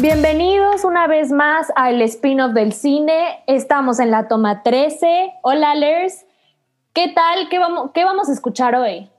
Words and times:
Bienvenidos 0.00 0.84
una 0.84 1.06
vez 1.06 1.30
más 1.30 1.70
al 1.76 2.00
spin-off 2.00 2.54
del 2.54 2.72
cine. 2.72 3.44
Estamos 3.46 4.00
en 4.00 4.10
la 4.10 4.28
toma 4.28 4.62
13. 4.62 5.30
Hola, 5.42 5.74
Lers. 5.74 6.24
¿Qué 6.94 7.08
tal? 7.08 7.50
¿Qué 7.50 7.58
vamos, 7.58 7.90
¿Qué 7.92 8.06
vamos 8.06 8.30
a 8.30 8.32
escuchar 8.32 8.74
hoy? 8.76 9.10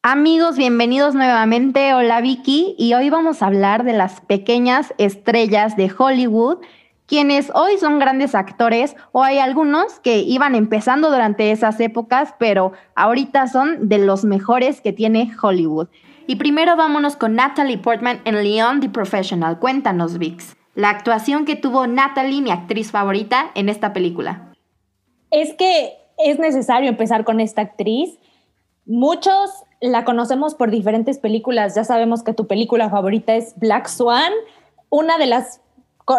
Amigos, 0.00 0.56
bienvenidos 0.56 1.14
nuevamente. 1.14 1.92
Hola 1.92 2.22
Vicky 2.22 2.74
y 2.78 2.94
hoy 2.94 3.10
vamos 3.10 3.42
a 3.42 3.48
hablar 3.48 3.84
de 3.84 3.92
las 3.92 4.22
pequeñas 4.22 4.94
estrellas 4.96 5.76
de 5.76 5.92
Hollywood, 5.94 6.60
quienes 7.04 7.52
hoy 7.54 7.76
son 7.76 7.98
grandes 7.98 8.34
actores 8.34 8.96
o 9.12 9.22
hay 9.22 9.40
algunos 9.40 10.00
que 10.00 10.20
iban 10.20 10.54
empezando 10.54 11.10
durante 11.10 11.50
esas 11.50 11.78
épocas, 11.80 12.34
pero 12.38 12.72
ahorita 12.94 13.46
son 13.46 13.90
de 13.90 13.98
los 13.98 14.24
mejores 14.24 14.80
que 14.80 14.94
tiene 14.94 15.30
Hollywood. 15.42 15.88
Y 16.26 16.36
primero 16.36 16.76
vámonos 16.76 17.16
con 17.16 17.34
Natalie 17.34 17.78
Portman 17.78 18.20
en 18.24 18.42
Leon 18.42 18.80
the 18.80 18.88
Professional. 18.88 19.58
Cuéntanos, 19.58 20.18
Vix, 20.18 20.56
la 20.74 20.90
actuación 20.90 21.44
que 21.44 21.56
tuvo 21.56 21.86
Natalie, 21.86 22.42
mi 22.42 22.50
actriz 22.50 22.90
favorita, 22.90 23.50
en 23.54 23.68
esta 23.68 23.92
película. 23.92 24.52
Es 25.30 25.54
que 25.54 25.94
es 26.18 26.38
necesario 26.38 26.88
empezar 26.88 27.24
con 27.24 27.40
esta 27.40 27.62
actriz. 27.62 28.18
Muchos 28.86 29.50
la 29.80 30.04
conocemos 30.04 30.54
por 30.54 30.70
diferentes 30.70 31.18
películas. 31.18 31.74
Ya 31.74 31.84
sabemos 31.84 32.22
que 32.22 32.34
tu 32.34 32.46
película 32.46 32.88
favorita 32.88 33.34
es 33.34 33.58
Black 33.58 33.88
Swan, 33.88 34.32
una 34.90 35.18
de 35.18 35.26
las 35.26 35.60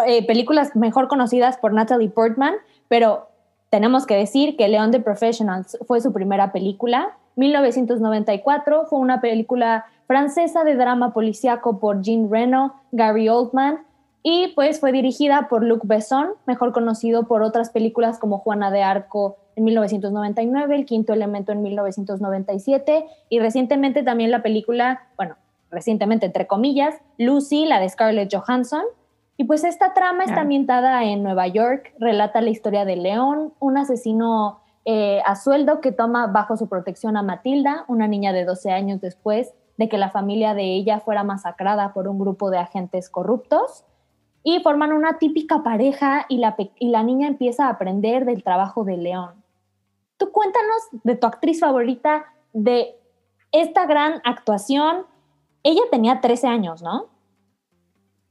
eh, 0.06 0.26
películas 0.26 0.76
mejor 0.76 1.08
conocidas 1.08 1.56
por 1.56 1.72
Natalie 1.72 2.10
Portman, 2.10 2.54
pero 2.88 3.28
tenemos 3.70 4.06
que 4.06 4.16
decir 4.16 4.56
que 4.56 4.68
Leon 4.68 4.90
the 4.90 5.00
Professionals 5.00 5.78
fue 5.86 6.00
su 6.00 6.12
primera 6.12 6.52
película. 6.52 7.16
1994 7.36 8.86
fue 8.86 8.98
una 8.98 9.20
película 9.20 9.86
francesa 10.06 10.64
de 10.64 10.74
drama 10.74 11.12
policíaco 11.12 11.78
por 11.78 12.02
Jean 12.02 12.30
Reno, 12.30 12.74
Gary 12.92 13.28
Oldman 13.28 13.80
y 14.22 14.48
pues 14.54 14.80
fue 14.80 14.90
dirigida 14.90 15.48
por 15.48 15.62
Luc 15.62 15.82
Besson, 15.84 16.30
mejor 16.46 16.72
conocido 16.72 17.24
por 17.24 17.42
otras 17.42 17.70
películas 17.70 18.18
como 18.18 18.38
Juana 18.38 18.70
de 18.70 18.82
Arco 18.82 19.36
en 19.54 19.64
1999, 19.64 20.74
El 20.74 20.86
Quinto 20.86 21.12
Elemento 21.12 21.52
en 21.52 21.62
1997 21.62 23.06
y 23.28 23.38
recientemente 23.38 24.02
también 24.02 24.30
la 24.30 24.42
película, 24.42 25.02
bueno, 25.16 25.36
recientemente 25.70 26.26
entre 26.26 26.46
comillas, 26.46 26.96
Lucy, 27.18 27.66
la 27.66 27.80
de 27.80 27.88
Scarlett 27.88 28.34
Johansson. 28.34 28.82
Y 29.36 29.44
pues 29.44 29.64
esta 29.64 29.92
trama 29.94 30.24
está 30.24 30.42
ambientada 30.42 31.02
en 31.04 31.22
Nueva 31.22 31.48
York, 31.48 31.92
relata 31.98 32.40
la 32.40 32.50
historia 32.50 32.84
de 32.84 32.96
León, 32.96 33.52
un 33.58 33.76
asesino 33.76 34.60
eh, 34.84 35.20
a 35.26 35.34
sueldo 35.34 35.80
que 35.80 35.90
toma 35.90 36.28
bajo 36.28 36.56
su 36.56 36.68
protección 36.68 37.16
a 37.16 37.22
Matilda, 37.22 37.84
una 37.88 38.06
niña 38.06 38.32
de 38.32 38.44
12 38.44 38.70
años 38.70 39.00
después 39.00 39.52
de 39.76 39.88
que 39.88 39.98
la 39.98 40.10
familia 40.10 40.54
de 40.54 40.74
ella 40.74 41.00
fuera 41.00 41.24
masacrada 41.24 41.92
por 41.92 42.08
un 42.08 42.18
grupo 42.18 42.50
de 42.50 42.58
agentes 42.58 43.08
corruptos 43.08 43.84
y 44.42 44.60
forman 44.60 44.92
una 44.92 45.18
típica 45.18 45.62
pareja 45.62 46.26
y 46.28 46.38
la, 46.38 46.54
y 46.78 46.88
la 46.88 47.02
niña 47.02 47.26
empieza 47.26 47.66
a 47.66 47.70
aprender 47.70 48.24
del 48.24 48.44
trabajo 48.44 48.84
de 48.84 48.98
León. 48.98 49.42
Tú 50.16 50.30
cuéntanos 50.30 50.76
de 51.02 51.16
tu 51.16 51.26
actriz 51.26 51.60
favorita, 51.60 52.26
de 52.52 52.94
esta 53.52 53.86
gran 53.86 54.20
actuación. 54.24 55.06
Ella 55.62 55.82
tenía 55.90 56.20
13 56.20 56.46
años, 56.46 56.82
¿no? 56.82 57.06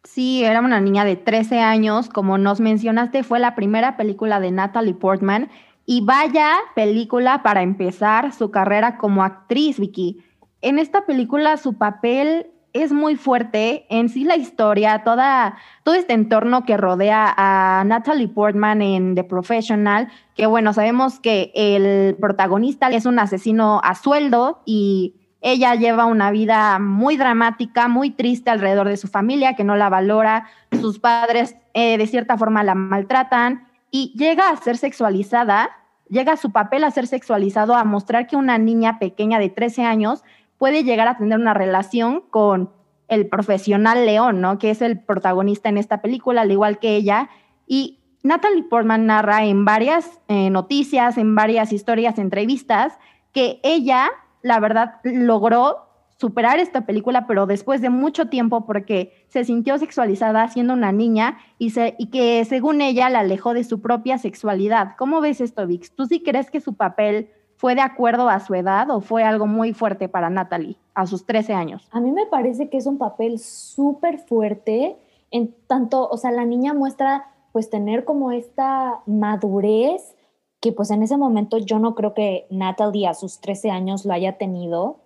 Sí, 0.04 0.44
era 0.44 0.60
una 0.60 0.82
niña 0.82 1.06
de 1.06 1.16
13 1.16 1.60
años. 1.60 2.10
Como 2.10 2.38
nos 2.38 2.60
mencionaste, 2.60 3.24
fue 3.24 3.40
la 3.40 3.56
primera 3.56 3.98
película 3.98 4.40
de 4.40 4.52
Natalie 4.52 4.94
Portman. 4.94 5.50
Y 5.86 6.02
vaya 6.06 6.56
película 6.76 7.44
para 7.44 7.62
empezar 7.62 8.34
su 8.34 8.52
carrera 8.52 8.98
como 8.98 9.24
actriz, 9.24 9.80
Vicky. 9.80 10.24
En 10.64 10.80
esta 10.80 11.06
película 11.06 11.58
su 11.58 11.74
papel 11.74 12.48
es 12.72 12.94
muy 12.94 13.18
fuerte 13.18 13.86
en 13.90 14.08
sí 14.08 14.24
la 14.24 14.38
historia, 14.38 15.04
toda, 15.04 15.58
todo 15.84 15.96
este 15.96 16.14
entorno 16.14 16.64
que 16.64 16.78
rodea 16.78 17.34
a 17.36 17.84
Natalie 17.84 18.30
Portman 18.30 18.82
en 18.82 19.14
The 19.14 19.26
Professional, 19.26 20.08
que 20.36 20.46
bueno, 20.46 20.72
sabemos 20.72 21.20
que 21.20 21.52
el 21.54 22.16
protagonista 22.16 22.88
es 22.88 23.06
un 23.06 23.20
asesino 23.20 23.82
a 23.84 23.94
sueldo 23.94 24.62
y 24.66 25.16
ella 25.42 25.76
lleva 25.76 26.06
una 26.06 26.32
vida 26.32 26.80
muy 26.80 27.18
dramática, 27.18 27.90
muy 27.90 28.12
triste 28.12 28.50
alrededor 28.50 28.88
de 28.88 28.96
su 28.96 29.10
familia, 29.10 29.58
que 29.58 29.66
no 29.66 29.76
la 29.76 29.90
valora, 29.90 30.48
sus 30.80 30.98
padres 30.98 31.58
eh, 31.74 31.98
de 31.98 32.08
cierta 32.08 32.38
forma 32.38 32.64
la 32.64 32.74
maltratan 32.74 33.68
y 33.92 34.14
llega 34.16 34.50
a 34.50 34.56
ser 34.56 34.78
sexualizada, 34.78 35.72
llega 36.08 36.38
su 36.38 36.54
papel 36.54 36.86
a 36.86 36.92
ser 36.92 37.06
sexualizado, 37.06 37.76
a 37.76 37.84
mostrar 37.84 38.28
que 38.28 38.38
una 38.38 38.58
niña 38.58 38.98
pequeña 38.98 39.40
de 39.40 39.50
13 39.50 39.84
años 39.84 40.24
puede 40.58 40.84
llegar 40.84 41.08
a 41.08 41.18
tener 41.18 41.40
una 41.40 41.54
relación 41.54 42.22
con 42.30 42.72
el 43.08 43.28
profesional 43.28 44.06
León, 44.06 44.42
¿no? 44.42 44.58
Que 44.58 44.72
es 44.72 44.82
el 44.82 45.00
protagonista 45.00 45.70
en 45.70 45.78
esta 45.78 46.02
película, 46.02 46.42
al 46.42 46.52
igual 46.52 46.80
que 46.80 46.96
ella. 46.96 47.30
Y 47.68 48.00
Natalie 48.24 48.64
Portman 48.64 49.06
narra 49.06 49.46
en 49.46 49.66
varias 49.66 50.22
eh, 50.28 50.50
noticias, 50.50 51.18
en 51.18 51.36
varias 51.36 51.74
historias, 51.74 52.18
entrevistas, 52.18 52.98
que 53.34 53.60
ella, 53.64 54.10
la 54.42 54.60
verdad, 54.60 54.96
logró 55.04 55.90
superar 56.18 56.60
esta 56.60 56.86
película, 56.86 57.28
pero 57.28 57.46
después 57.46 57.82
de 57.82 57.90
mucho 57.90 58.28
tiempo 58.28 58.66
porque 58.66 59.26
se 59.28 59.44
sintió 59.44 59.78
sexualizada 59.78 60.48
siendo 60.48 60.74
una 60.74 60.92
niña 60.92 61.38
y, 61.58 61.74
y 61.98 62.10
que 62.12 62.46
según 62.46 62.82
ella 62.82 63.10
la 63.10 63.20
alejó 63.20 63.54
de 63.54 63.66
su 63.66 63.82
propia 63.82 64.18
sexualidad. 64.18 64.96
¿Cómo 64.98 65.20
ves 65.20 65.42
esto, 65.42 65.68
Vix? 65.68 65.94
¿Tú 65.94 66.06
sí 66.06 66.24
crees 66.24 66.50
que 66.50 66.62
su 66.62 66.76
papel 66.76 67.30
fue 67.64 67.76
de 67.76 67.82
acuerdo 67.82 68.28
a 68.28 68.42
su 68.42 68.56
edad 68.56 68.90
o 68.90 69.00
fue 69.00 69.24
algo 69.24 69.48
muy 69.48 69.72
fuerte 69.72 70.10
para 70.10 70.30
Natalie 70.30 70.76
a 70.96 71.08
sus 71.08 71.26
13 71.26 71.54
años? 71.54 71.88
A 71.92 72.02
mí 72.02 72.12
me 72.12 72.26
parece 72.26 72.68
que 72.68 72.76
es 72.76 72.86
un 72.88 72.98
papel 72.98 73.40
súper 73.40 74.20
fuerte, 74.20 74.98
en 75.32 75.56
tanto, 75.66 76.10
o 76.10 76.18
sea, 76.18 76.32
la 76.32 76.44
niña 76.44 76.74
muestra 76.74 77.32
pues 77.54 77.70
tener 77.70 78.04
como 78.04 78.34
esta 78.34 79.00
madurez 79.06 80.14
que 80.60 80.74
pues 80.74 80.92
en 80.92 81.04
ese 81.04 81.16
momento 81.16 81.58
yo 81.58 81.80
no 81.80 81.96
creo 81.96 82.14
que 82.14 82.48
Natalie 82.50 83.08
a 83.08 83.14
sus 83.14 83.40
13 83.40 83.72
años 83.72 84.04
lo 84.04 84.12
haya 84.12 84.38
tenido. 84.38 84.98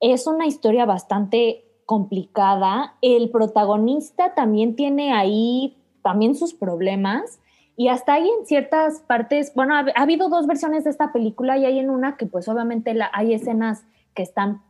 Es 0.00 0.26
una 0.26 0.48
historia 0.48 0.84
bastante 0.86 1.64
complicada. 1.86 2.96
El 3.00 3.30
protagonista 3.30 4.34
también 4.34 4.74
tiene 4.74 5.12
ahí 5.12 5.76
también 6.02 6.34
sus 6.34 6.52
problemas 6.52 7.38
y 7.76 7.88
hasta 7.88 8.14
ahí 8.14 8.28
en 8.28 8.46
ciertas 8.46 9.00
partes, 9.00 9.52
bueno, 9.54 9.74
ha, 9.74 9.86
habido 9.94 10.28
dos 10.28 10.46
versiones 10.46 10.84
de 10.84 10.90
esta 10.90 11.12
película 11.12 11.56
y 11.56 11.64
hay 11.64 11.78
en 11.78 11.90
una 11.90 12.16
que 12.16 12.26
pues 12.26 12.48
obviamente 12.48 12.94
la, 12.94 13.10
hay 13.12 13.34
escenas 13.34 13.84
que 14.14 14.22
están 14.22 14.62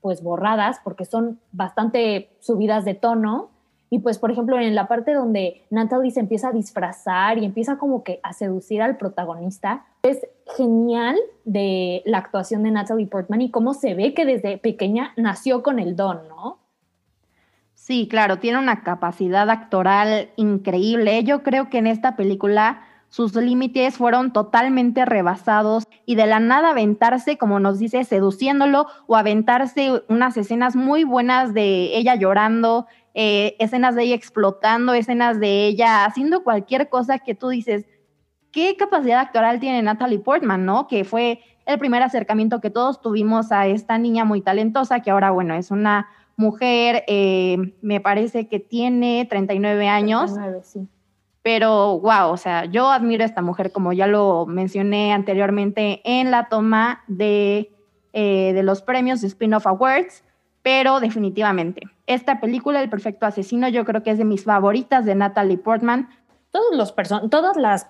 pues 0.00 0.22
borradas 0.22 0.80
porque 0.82 1.04
son 1.04 1.40
bastante 1.52 2.30
subidas 2.40 2.84
de 2.84 2.94
tono. 2.94 3.50
Y 3.90 4.00
pues, 4.00 4.18
por 4.18 4.30
ejemplo, 4.30 4.58
en 4.58 4.74
la 4.74 4.86
parte 4.86 5.14
donde 5.14 5.62
Natalie 5.70 6.10
se 6.10 6.20
empieza 6.20 6.48
a 6.48 6.52
disfrazar 6.52 7.38
y 7.38 7.46
empieza 7.46 7.78
como 7.78 8.04
que 8.04 8.20
a 8.22 8.34
seducir 8.34 8.82
al 8.82 8.98
protagonista, 8.98 9.86
es 10.02 10.26
genial 10.56 11.16
de 11.44 12.02
la 12.04 12.18
actuación 12.18 12.62
de 12.64 12.70
Natalie 12.70 13.06
Portman 13.06 13.40
y 13.40 13.50
cómo 13.50 13.72
se 13.72 13.94
ve 13.94 14.12
que 14.12 14.26
desde 14.26 14.58
pequeña 14.58 15.14
nació 15.16 15.62
con 15.62 15.78
el 15.78 15.96
don, 15.96 16.28
¿no? 16.28 16.58
Sí, 17.88 18.06
claro, 18.06 18.38
tiene 18.38 18.58
una 18.58 18.82
capacidad 18.82 19.48
actoral 19.48 20.28
increíble. 20.36 21.24
Yo 21.24 21.42
creo 21.42 21.70
que 21.70 21.78
en 21.78 21.86
esta 21.86 22.16
película 22.16 22.82
sus 23.08 23.34
límites 23.34 23.96
fueron 23.96 24.34
totalmente 24.34 25.06
rebasados 25.06 25.84
y 26.04 26.14
de 26.14 26.26
la 26.26 26.38
nada 26.38 26.72
aventarse, 26.72 27.38
como 27.38 27.60
nos 27.60 27.78
dice, 27.78 28.04
seduciéndolo 28.04 28.88
o 29.06 29.16
aventarse 29.16 30.02
unas 30.10 30.36
escenas 30.36 30.76
muy 30.76 31.04
buenas 31.04 31.54
de 31.54 31.96
ella 31.96 32.14
llorando, 32.14 32.86
eh, 33.14 33.56
escenas 33.58 33.94
de 33.94 34.02
ella 34.02 34.16
explotando, 34.16 34.92
escenas 34.92 35.40
de 35.40 35.66
ella 35.66 36.04
haciendo 36.04 36.44
cualquier 36.44 36.90
cosa 36.90 37.18
que 37.18 37.34
tú 37.34 37.48
dices, 37.48 37.86
¿qué 38.52 38.76
capacidad 38.76 39.20
actoral 39.20 39.60
tiene 39.60 39.80
Natalie 39.80 40.18
Portman, 40.18 40.66
no? 40.66 40.88
Que 40.88 41.04
fue 41.04 41.40
el 41.64 41.78
primer 41.78 42.02
acercamiento 42.02 42.60
que 42.60 42.68
todos 42.68 43.00
tuvimos 43.00 43.50
a 43.50 43.66
esta 43.66 43.96
niña 43.96 44.26
muy 44.26 44.42
talentosa, 44.42 45.00
que 45.00 45.10
ahora, 45.10 45.30
bueno, 45.30 45.54
es 45.54 45.70
una 45.70 46.06
mujer, 46.38 47.04
eh, 47.08 47.74
me 47.82 48.00
parece 48.00 48.48
que 48.48 48.60
tiene 48.60 49.26
39 49.28 49.88
años. 49.88 50.32
39, 50.32 50.60
sí. 50.62 50.88
Pero, 51.42 51.98
wow, 52.00 52.30
o 52.30 52.36
sea, 52.36 52.64
yo 52.66 52.90
admiro 52.90 53.22
a 53.22 53.26
esta 53.26 53.42
mujer, 53.42 53.72
como 53.72 53.92
ya 53.92 54.06
lo 54.06 54.46
mencioné 54.46 55.12
anteriormente, 55.12 56.00
en 56.04 56.30
la 56.30 56.48
toma 56.48 57.02
de, 57.08 57.72
eh, 58.12 58.52
de 58.52 58.62
los 58.62 58.82
premios 58.82 59.20
de 59.20 59.28
Spin-off 59.28 59.66
Awards, 59.66 60.24
pero 60.62 61.00
definitivamente, 61.00 61.82
esta 62.06 62.40
película, 62.40 62.82
El 62.82 62.90
Perfecto 62.90 63.26
Asesino, 63.26 63.68
yo 63.68 63.84
creo 63.84 64.02
que 64.02 64.10
es 64.10 64.18
de 64.18 64.24
mis 64.24 64.44
favoritas 64.44 65.04
de 65.04 65.14
Natalie 65.14 65.58
Portman. 65.58 66.08
Todos 66.50 66.76
los, 66.76 66.94
todos 67.30 67.56
las, 67.56 67.88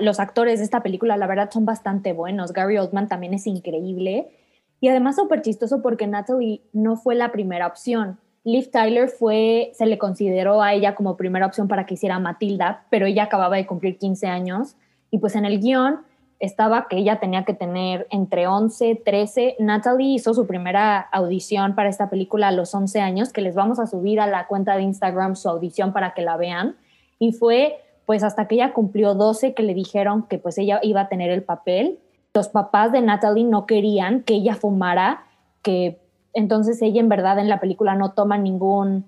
los 0.00 0.20
actores 0.20 0.58
de 0.58 0.64
esta 0.64 0.82
película, 0.82 1.16
la 1.16 1.26
verdad, 1.26 1.50
son 1.50 1.64
bastante 1.64 2.12
buenos. 2.12 2.52
Gary 2.52 2.78
Oldman 2.78 3.08
también 3.08 3.34
es 3.34 3.46
increíble. 3.46 4.30
Y 4.80 4.88
además 4.88 5.16
súper 5.16 5.42
chistoso 5.42 5.82
porque 5.82 6.06
Natalie 6.06 6.62
no 6.72 6.96
fue 6.96 7.14
la 7.14 7.32
primera 7.32 7.66
opción. 7.66 8.18
Liv 8.44 8.70
Tyler 8.70 9.08
fue, 9.08 9.72
se 9.74 9.86
le 9.86 9.96
consideró 9.96 10.60
a 10.62 10.74
ella 10.74 10.94
como 10.94 11.16
primera 11.16 11.46
opción 11.46 11.66
para 11.66 11.86
que 11.86 11.94
hiciera 11.94 12.18
Matilda, 12.18 12.84
pero 12.90 13.06
ella 13.06 13.24
acababa 13.24 13.56
de 13.56 13.66
cumplir 13.66 13.96
15 13.96 14.26
años 14.26 14.76
y 15.10 15.18
pues 15.18 15.34
en 15.34 15.46
el 15.46 15.60
guion 15.60 16.00
estaba 16.40 16.86
que 16.88 16.98
ella 16.98 17.20
tenía 17.20 17.44
que 17.44 17.54
tener 17.54 18.06
entre 18.10 18.46
11, 18.46 19.02
13. 19.04 19.56
Natalie 19.60 20.14
hizo 20.14 20.34
su 20.34 20.46
primera 20.46 21.00
audición 21.00 21.74
para 21.74 21.88
esta 21.88 22.10
película 22.10 22.48
a 22.48 22.52
los 22.52 22.74
11 22.74 23.00
años, 23.00 23.32
que 23.32 23.40
les 23.40 23.54
vamos 23.54 23.78
a 23.78 23.86
subir 23.86 24.20
a 24.20 24.26
la 24.26 24.46
cuenta 24.46 24.76
de 24.76 24.82
Instagram 24.82 25.36
su 25.36 25.48
audición 25.48 25.92
para 25.92 26.12
que 26.12 26.22
la 26.22 26.36
vean. 26.36 26.76
Y 27.18 27.32
fue 27.32 27.80
pues 28.06 28.22
hasta 28.22 28.46
que 28.46 28.56
ella 28.56 28.72
cumplió 28.72 29.14
12 29.14 29.54
que 29.54 29.62
le 29.62 29.72
dijeron 29.72 30.24
que 30.24 30.38
pues 30.38 30.58
ella 30.58 30.80
iba 30.82 31.02
a 31.02 31.08
tener 31.08 31.30
el 31.30 31.42
papel. 31.42 31.98
Los 32.34 32.48
papás 32.48 32.90
de 32.90 33.00
Natalie 33.00 33.44
no 33.44 33.64
querían 33.64 34.22
que 34.22 34.34
ella 34.34 34.56
fumara, 34.56 35.22
que 35.62 36.00
entonces 36.32 36.82
ella 36.82 37.00
en 37.00 37.08
verdad 37.08 37.38
en 37.38 37.48
la 37.48 37.60
película 37.60 37.94
no 37.94 38.10
toma 38.10 38.36
ningún 38.38 39.04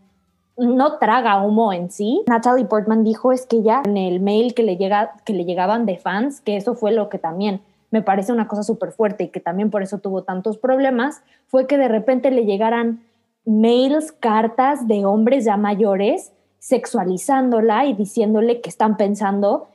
no 0.56 0.98
traga 0.98 1.42
humo 1.42 1.72
en 1.72 1.90
sí. 1.90 2.22
Natalie 2.28 2.64
Portman 2.66 3.02
dijo 3.02 3.32
es 3.32 3.44
que 3.44 3.62
ya 3.62 3.82
en 3.84 3.96
el 3.96 4.20
mail 4.20 4.54
que 4.54 4.62
le, 4.62 4.76
llega, 4.76 5.16
que 5.24 5.32
le 5.32 5.44
llegaban 5.44 5.86
de 5.86 5.98
fans, 5.98 6.40
que 6.40 6.56
eso 6.56 6.74
fue 6.74 6.92
lo 6.92 7.08
que 7.08 7.18
también 7.18 7.62
me 7.90 8.00
parece 8.00 8.32
una 8.32 8.46
cosa 8.46 8.62
súper 8.62 8.92
fuerte 8.92 9.24
y 9.24 9.28
que 9.28 9.40
también 9.40 9.70
por 9.70 9.82
eso 9.82 9.98
tuvo 9.98 10.22
tantos 10.22 10.56
problemas, 10.56 11.22
fue 11.48 11.66
que 11.66 11.78
de 11.78 11.88
repente 11.88 12.30
le 12.30 12.44
llegaran 12.44 13.02
mails, 13.44 14.12
cartas 14.12 14.86
de 14.86 15.04
hombres 15.04 15.44
ya 15.44 15.56
mayores 15.56 16.32
sexualizándola 16.60 17.86
y 17.86 17.92
diciéndole 17.94 18.60
que 18.60 18.70
están 18.70 18.96
pensando 18.96 19.68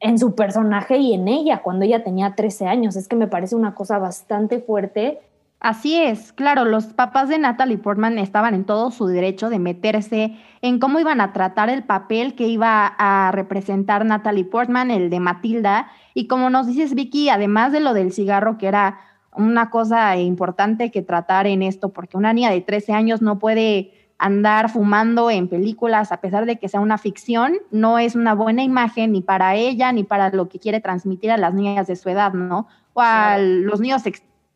en 0.00 0.18
su 0.18 0.34
personaje 0.34 0.98
y 0.98 1.14
en 1.14 1.28
ella 1.28 1.62
cuando 1.62 1.84
ella 1.84 2.02
tenía 2.02 2.34
13 2.34 2.66
años. 2.66 2.96
Es 2.96 3.06
que 3.06 3.16
me 3.16 3.28
parece 3.28 3.54
una 3.54 3.74
cosa 3.74 3.98
bastante 3.98 4.60
fuerte 4.60 5.20
Así 5.60 5.94
es, 6.00 6.32
claro, 6.32 6.64
los 6.64 6.86
papás 6.86 7.28
de 7.28 7.38
Natalie 7.38 7.76
Portman 7.76 8.18
estaban 8.18 8.54
en 8.54 8.64
todo 8.64 8.90
su 8.90 9.06
derecho 9.06 9.50
de 9.50 9.58
meterse 9.58 10.34
en 10.62 10.78
cómo 10.78 11.00
iban 11.00 11.20
a 11.20 11.34
tratar 11.34 11.68
el 11.68 11.82
papel 11.82 12.34
que 12.34 12.48
iba 12.48 12.86
a 12.86 13.30
representar 13.30 14.06
Natalie 14.06 14.46
Portman, 14.46 14.90
el 14.90 15.10
de 15.10 15.20
Matilda, 15.20 15.88
y 16.14 16.28
como 16.28 16.48
nos 16.48 16.66
dices 16.66 16.94
Vicky, 16.94 17.28
además 17.28 17.72
de 17.72 17.80
lo 17.80 17.92
del 17.92 18.10
cigarro, 18.10 18.56
que 18.56 18.68
era 18.68 19.00
una 19.36 19.68
cosa 19.68 20.16
importante 20.16 20.90
que 20.90 21.02
tratar 21.02 21.46
en 21.46 21.62
esto, 21.62 21.90
porque 21.90 22.16
una 22.16 22.32
niña 22.32 22.50
de 22.50 22.62
13 22.62 22.94
años 22.94 23.20
no 23.20 23.38
puede 23.38 23.92
andar 24.20 24.68
fumando 24.68 25.30
en 25.30 25.48
películas, 25.48 26.12
a 26.12 26.18
pesar 26.18 26.44
de 26.44 26.58
que 26.58 26.68
sea 26.68 26.80
una 26.80 26.98
ficción, 26.98 27.54
no 27.70 27.98
es 27.98 28.14
una 28.14 28.34
buena 28.34 28.62
imagen 28.62 29.12
ni 29.12 29.22
para 29.22 29.56
ella 29.56 29.92
ni 29.92 30.04
para 30.04 30.28
lo 30.30 30.48
que 30.48 30.58
quiere 30.58 30.80
transmitir 30.80 31.30
a 31.30 31.38
las 31.38 31.54
niñas 31.54 31.86
de 31.86 31.96
su 31.96 32.08
edad, 32.10 32.34
¿no? 32.34 32.68
O 32.92 33.00
a 33.00 33.38
los 33.38 33.80
niños 33.80 34.02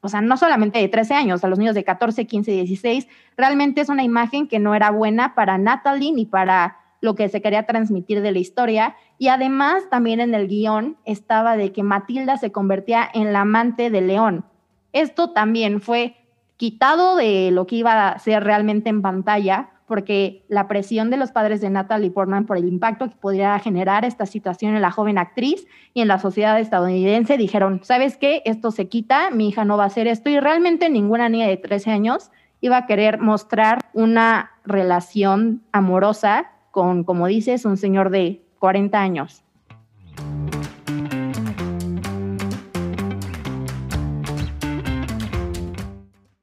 o 0.02 0.08
sea, 0.10 0.20
no 0.20 0.36
solamente 0.36 0.78
de 0.78 0.88
13 0.88 1.14
años, 1.14 1.44
a 1.44 1.48
los 1.48 1.58
niños 1.58 1.74
de 1.74 1.82
14, 1.82 2.26
15, 2.26 2.50
16, 2.50 3.08
realmente 3.38 3.80
es 3.80 3.88
una 3.88 4.04
imagen 4.04 4.48
que 4.48 4.58
no 4.58 4.74
era 4.74 4.90
buena 4.90 5.34
para 5.34 5.56
Natalie 5.56 6.12
ni 6.12 6.26
para 6.26 6.76
lo 7.00 7.14
que 7.14 7.30
se 7.30 7.40
quería 7.40 7.64
transmitir 7.64 8.20
de 8.20 8.32
la 8.32 8.38
historia. 8.38 8.96
Y 9.16 9.28
además 9.28 9.88
también 9.88 10.20
en 10.20 10.34
el 10.34 10.46
guion 10.46 10.98
estaba 11.06 11.56
de 11.56 11.72
que 11.72 11.82
Matilda 11.82 12.36
se 12.36 12.52
convertía 12.52 13.08
en 13.14 13.32
la 13.32 13.40
amante 13.40 13.88
de 13.88 14.02
León. 14.02 14.44
Esto 14.92 15.30
también 15.30 15.80
fue 15.80 16.16
quitado 16.56 17.16
de 17.16 17.50
lo 17.50 17.66
que 17.66 17.76
iba 17.76 18.08
a 18.08 18.18
ser 18.18 18.44
realmente 18.44 18.88
en 18.88 19.02
pantalla 19.02 19.70
porque 19.86 20.44
la 20.48 20.66
presión 20.66 21.10
de 21.10 21.16
los 21.16 21.30
padres 21.30 21.60
de 21.60 21.70
Natalie 21.70 22.10
Portman 22.10 22.46
por 22.46 22.56
el 22.56 22.66
impacto 22.66 23.08
que 23.08 23.16
podría 23.16 23.58
generar 23.58 24.04
esta 24.04 24.26
situación 24.26 24.74
en 24.74 24.82
la 24.82 24.90
joven 24.90 25.18
actriz 25.18 25.66
y 25.92 26.00
en 26.00 26.08
la 26.08 26.18
sociedad 26.18 26.58
estadounidense 26.58 27.36
dijeron, 27.36 27.80
¿sabes 27.84 28.16
qué? 28.16 28.42
Esto 28.44 28.70
se 28.70 28.88
quita, 28.88 29.30
mi 29.30 29.48
hija 29.48 29.64
no 29.64 29.76
va 29.76 29.84
a 29.84 29.88
hacer 29.88 30.06
esto 30.06 30.30
y 30.30 30.40
realmente 30.40 30.88
ninguna 30.88 31.28
niña 31.28 31.48
de 31.48 31.56
13 31.56 31.90
años 31.90 32.30
iba 32.60 32.78
a 32.78 32.86
querer 32.86 33.18
mostrar 33.20 33.80
una 33.92 34.52
relación 34.64 35.62
amorosa 35.70 36.50
con, 36.70 37.04
como 37.04 37.26
dices, 37.26 37.66
un 37.66 37.76
señor 37.76 38.10
de 38.10 38.42
40 38.58 38.98
años. 38.98 39.43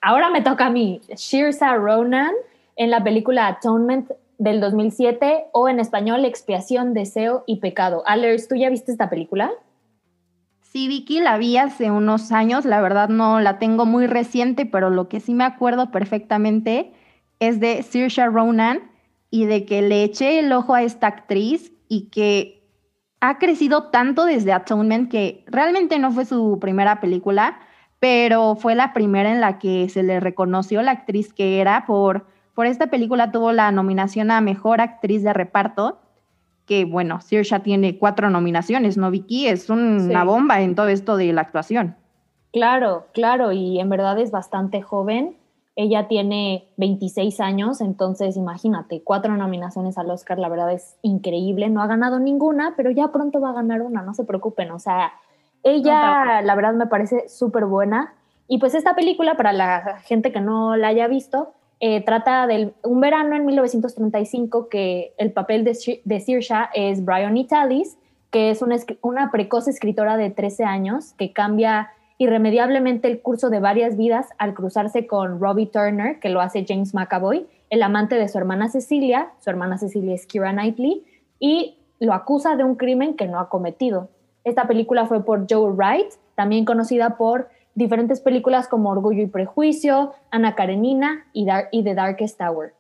Ahora 0.02 0.32
me 0.32 0.42
toca 0.42 0.66
a 0.66 0.70
mí, 0.72 1.00
Shirza 1.16 1.76
Ronan 1.76 2.34
en 2.76 2.90
la 2.90 3.04
película 3.04 3.48
Atonement 3.48 4.10
del 4.40 4.60
2007 4.60 5.46
o 5.52 5.70
en 5.70 5.80
español 5.80 6.26
Expiación, 6.26 6.96
Deseo 6.96 7.44
y 7.46 7.58
Pecado. 7.58 8.02
Alers, 8.08 8.48
¿tú 8.48 8.56
ya 8.56 8.72
viste 8.72 8.92
esta 8.92 9.12
película? 9.12 9.52
Sí, 10.62 10.88
Vicky, 10.88 11.20
la 11.20 11.38
vi 11.38 11.58
hace 11.58 11.92
unos 11.92 12.32
años, 12.32 12.66
la 12.66 12.82
verdad 12.82 13.10
no 13.10 13.40
la 13.40 13.60
tengo 13.60 13.86
muy 13.86 14.08
reciente, 14.08 14.66
pero 14.66 14.90
lo 14.90 15.08
que 15.08 15.20
sí 15.20 15.36
me 15.36 15.44
acuerdo 15.44 15.92
perfectamente 15.92 16.94
es 17.40 17.60
de 17.60 17.84
Saoirse 17.84 18.26
Ronan 18.26 18.90
y 19.30 19.46
de 19.46 19.66
que 19.66 19.84
le 19.84 20.04
eché 20.04 20.40
el 20.40 20.52
ojo 20.52 20.74
a 20.74 20.82
esta 20.82 21.06
actriz 21.08 21.74
y 21.88 22.10
que 22.10 22.64
ha 23.20 23.38
crecido 23.38 23.90
tanto 23.90 24.26
desde 24.26 24.52
Atonement 24.52 25.12
que 25.12 25.44
realmente 25.46 26.00
no 26.00 26.12
fue 26.12 26.26
su 26.26 26.58
primera 26.60 27.00
película, 27.02 27.60
pero 28.02 28.56
fue 28.56 28.76
la 28.76 28.92
primera 28.92 29.32
en 29.32 29.40
la 29.40 29.60
que 29.60 29.88
se 29.88 30.04
le 30.04 30.20
reconoció 30.20 30.82
la 30.82 30.92
actriz 30.92 31.34
que 31.34 31.62
era 31.62 31.86
por 31.86 32.26
por 32.54 32.66
esta 32.66 32.88
película 32.88 33.32
tuvo 33.32 33.52
la 33.54 33.72
nominación 33.72 34.30
a 34.30 34.42
Mejor 34.42 34.82
Actriz 34.82 35.24
de 35.24 35.34
Reparto, 35.34 36.00
que 36.66 36.86
bueno, 36.86 37.20
ya 37.30 37.60
tiene 37.60 37.98
cuatro 37.98 38.30
nominaciones, 38.30 38.98
¿no, 38.98 39.10
Vicky? 39.10 39.48
Es 39.48 39.70
una 39.70 40.24
bomba 40.24 40.62
en 40.62 40.76
todo 40.76 40.88
esto 40.90 41.18
de 41.18 41.32
la 41.34 41.42
actuación. 41.42 41.96
Claro, 42.52 43.08
claro, 43.14 43.52
y 43.52 43.80
en 43.80 43.90
verdad 43.90 44.20
es 44.20 44.32
bastante 44.32 44.82
joven. 44.82 45.38
Ella 45.78 46.10
tiene 46.10 46.68
26 46.76 47.40
años, 47.40 47.80
entonces 47.80 48.36
imagínate, 48.36 49.02
cuatro 49.02 49.38
nominaciones 49.38 49.98
al 49.98 50.12
Oscar, 50.12 50.38
la 50.38 50.50
verdad 50.50 50.74
es 50.74 50.98
increíble. 51.02 51.70
No 51.70 51.82
ha 51.82 51.88
ganado 51.88 52.20
ninguna, 52.20 52.74
pero 52.76 52.92
ya 52.92 53.08
pronto 53.14 53.40
va 53.40 53.52
a 53.52 53.54
ganar 53.54 53.82
una, 53.82 54.02
no 54.02 54.14
se 54.14 54.26
preocupen. 54.26 54.72
O 54.72 54.80
sea, 54.80 55.14
ella, 55.64 56.42
la 56.42 56.56
verdad, 56.56 56.74
me 56.74 56.88
parece 56.88 57.30
súper 57.30 57.66
buena. 57.66 58.14
Y 58.48 58.58
pues 58.58 58.76
esta 58.76 58.96
película, 58.96 59.36
para 59.36 59.54
la 59.54 60.00
gente 60.04 60.32
que 60.32 60.42
no 60.42 60.76
la 60.76 60.90
haya 60.90 61.08
visto, 61.08 61.54
eh, 61.80 62.04
trata 62.04 62.46
de 62.48 62.74
un 62.84 63.00
verano 63.00 63.36
en 63.36 63.46
1935 63.46 64.70
que 64.70 65.14
el 65.18 65.32
papel 65.32 65.64
de, 65.64 66.02
de 66.04 66.66
es 66.74 67.06
Brian 67.06 67.38
Italis, 67.38 67.98
que 68.30 68.52
es 68.52 68.62
una, 68.62 68.76
una 69.02 69.32
precoz 69.32 69.68
escritora 69.68 70.18
de 70.18 70.30
13 70.30 70.64
años 70.64 71.14
que 71.14 71.34
cambia 71.34 71.92
irremediablemente 72.18 73.08
el 73.08 73.22
curso 73.22 73.50
de 73.50 73.60
varias 73.60 73.98
vidas 73.98 74.28
al 74.38 74.54
cruzarse 74.54 75.08
con 75.08 75.40
Robbie 75.40 75.66
Turner, 75.66 76.20
que 76.20 76.30
lo 76.30 76.40
hace 76.40 76.66
James 76.68 76.94
McAvoy, 76.94 77.48
el 77.72 77.82
amante 77.82 78.16
de 78.16 78.28
su 78.28 78.38
hermana 78.38 78.70
Cecilia, 78.70 79.32
su 79.40 79.50
hermana 79.50 79.80
Cecilia 79.80 80.14
es 80.14 80.28
Kira 80.28 80.52
Knightley, 80.52 81.04
y 81.40 81.80
lo 82.00 82.14
acusa 82.14 82.56
de 82.56 82.64
un 82.64 82.76
crimen 82.76 83.16
que 83.16 83.26
no 83.26 83.40
ha 83.40 83.50
cometido. 83.50 84.10
Esta 84.44 84.68
película 84.68 85.06
fue 85.06 85.24
por 85.24 85.46
Joe 85.50 85.72
Wright, 85.72 86.14
también 86.36 86.66
conocida 86.66 87.18
por 87.18 87.50
diferentes 87.76 88.20
películas 88.22 88.68
como 88.68 88.90
Orgullo 88.90 89.22
y 89.22 89.28
Prejuicio, 89.28 90.14
Ana 90.30 90.56
Karenina 90.56 91.26
y, 91.34 91.46
The 91.46 91.96
Darkest 91.96 92.38
Tower. 92.38 92.74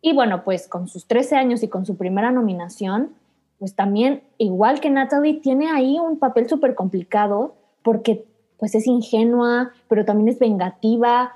Y 0.00 0.14
bueno, 0.14 0.44
pues 0.44 0.68
con 0.68 0.88
sus 0.88 1.06
13 1.06 1.36
años 1.36 1.62
y 1.62 1.68
con 1.68 1.86
su 1.86 1.96
primera 1.96 2.30
nominación, 2.30 3.14
pues 3.58 3.74
también, 3.74 4.22
igual 4.38 4.80
que 4.80 4.90
Natalie, 4.90 5.40
tiene 5.40 5.70
ahí 5.70 5.98
un 5.98 6.18
papel 6.18 6.48
súper 6.48 6.74
complicado 6.74 7.54
porque 7.82 8.24
pues 8.58 8.74
es 8.74 8.86
ingenua, 8.86 9.70
pero 9.88 10.04
también 10.04 10.28
es 10.28 10.38
vengativa. 10.38 11.32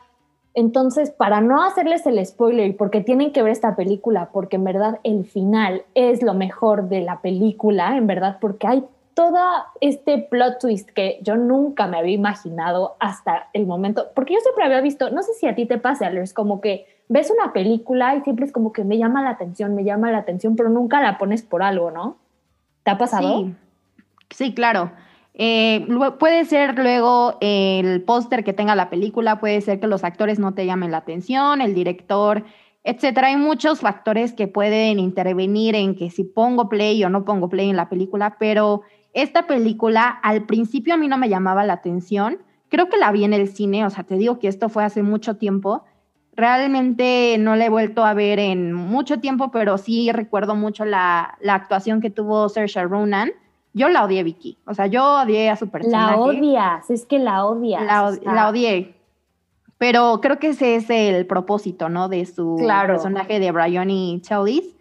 Entonces, 0.54 1.10
para 1.10 1.40
no 1.40 1.62
hacerles 1.62 2.06
el 2.06 2.24
spoiler 2.24 2.68
y 2.68 2.72
porque 2.72 3.02
tienen 3.02 3.32
que 3.32 3.42
ver 3.42 3.52
esta 3.52 3.76
película, 3.76 4.30
porque 4.32 4.56
en 4.56 4.64
verdad 4.64 4.98
el 5.04 5.24
final 5.24 5.84
es 5.94 6.22
lo 6.22 6.34
mejor 6.34 6.88
de 6.88 7.02
la 7.02 7.20
película, 7.20 7.96
en 7.96 8.06
verdad, 8.06 8.38
porque 8.40 8.66
hay 8.66 8.84
todo 9.14 9.38
este 9.80 10.18
plot 10.18 10.60
twist 10.60 10.90
que 10.90 11.18
yo 11.22 11.36
nunca 11.36 11.86
me 11.86 11.98
había 11.98 12.14
imaginado 12.14 12.96
hasta 13.00 13.48
el 13.52 13.66
momento, 13.66 14.08
porque 14.14 14.34
yo 14.34 14.40
siempre 14.40 14.64
había 14.64 14.80
visto, 14.80 15.10
no 15.10 15.22
sé 15.22 15.32
si 15.34 15.46
a 15.46 15.54
ti 15.54 15.66
te 15.66 15.78
pasa, 15.78 16.10
es 16.10 16.32
como 16.32 16.60
que 16.60 16.86
ves 17.08 17.30
una 17.30 17.52
película 17.52 18.14
y 18.14 18.22
siempre 18.22 18.46
es 18.46 18.52
como 18.52 18.72
que 18.72 18.84
me 18.84 18.96
llama 18.96 19.22
la 19.22 19.30
atención, 19.30 19.74
me 19.74 19.84
llama 19.84 20.12
la 20.12 20.18
atención, 20.18 20.56
pero 20.56 20.68
nunca 20.68 21.00
la 21.02 21.18
pones 21.18 21.42
por 21.42 21.62
algo, 21.62 21.90
¿no? 21.90 22.16
¿Te 22.84 22.92
ha 22.92 22.98
pasado? 22.98 23.40
Sí, 23.40 23.54
sí 24.30 24.54
claro. 24.54 24.92
Eh, 25.34 25.86
puede 26.18 26.44
ser 26.44 26.78
luego 26.78 27.36
el 27.40 28.02
póster 28.02 28.44
que 28.44 28.52
tenga 28.52 28.74
la 28.74 28.90
película, 28.90 29.40
puede 29.40 29.60
ser 29.60 29.80
que 29.80 29.86
los 29.86 30.04
actores 30.04 30.38
no 30.38 30.54
te 30.54 30.66
llamen 30.66 30.90
la 30.90 30.98
atención, 30.98 31.60
el 31.60 31.74
director, 31.74 32.44
etcétera. 32.84 33.28
Hay 33.28 33.36
muchos 33.36 33.80
factores 33.80 34.32
que 34.32 34.48
pueden 34.48 34.98
intervenir 34.98 35.74
en 35.74 35.96
que 35.96 36.10
si 36.10 36.24
pongo 36.24 36.68
play 36.68 37.02
o 37.04 37.10
no 37.10 37.24
pongo 37.24 37.48
play 37.48 37.70
en 37.70 37.76
la 37.76 37.88
película, 37.88 38.36
pero 38.38 38.82
esta 39.12 39.46
película 39.46 40.08
al 40.08 40.42
principio 40.42 40.94
a 40.94 40.96
mí 40.96 41.08
no 41.08 41.18
me 41.18 41.28
llamaba 41.28 41.64
la 41.64 41.74
atención. 41.74 42.38
Creo 42.68 42.88
que 42.88 42.98
la 42.98 43.10
vi 43.10 43.24
en 43.24 43.32
el 43.32 43.48
cine, 43.48 43.84
o 43.84 43.90
sea, 43.90 44.04
te 44.04 44.16
digo 44.16 44.38
que 44.38 44.48
esto 44.48 44.68
fue 44.68 44.84
hace 44.84 45.02
mucho 45.02 45.36
tiempo. 45.36 45.84
Realmente 46.36 47.36
no 47.38 47.56
la 47.56 47.66
he 47.66 47.68
vuelto 47.68 48.04
a 48.04 48.14
ver 48.14 48.38
en 48.38 48.72
mucho 48.72 49.18
tiempo, 49.18 49.50
pero 49.50 49.78
sí 49.78 50.12
recuerdo 50.12 50.54
mucho 50.54 50.84
la, 50.84 51.36
actuación 51.46 52.00
que 52.00 52.10
tuvo 52.10 52.48
Saoirse 52.48 52.82
Ronan. 52.84 53.32
Yo 53.72 53.88
la 53.88 54.04
odié, 54.04 54.22
Vicky. 54.22 54.58
O 54.66 54.74
sea, 54.74 54.86
yo 54.86 55.22
odié 55.22 55.50
a 55.50 55.56
su 55.56 55.68
personaje. 55.68 56.12
La 56.12 56.18
odias, 56.18 56.90
es 56.90 57.04
que 57.06 57.18
la 57.18 57.44
odias. 57.44 57.84
La, 58.24 58.48
odié. 58.48 58.94
Pero 59.76 60.20
creo 60.20 60.38
que 60.38 60.48
ese 60.48 60.76
es 60.76 60.88
el 60.90 61.26
propósito, 61.26 61.88
¿no? 61.88 62.08
De 62.08 62.24
su 62.26 62.56
personaje 62.86 63.40
de 63.40 63.50
Brian 63.50 63.90
y 63.90 64.20
Chalice 64.22 64.79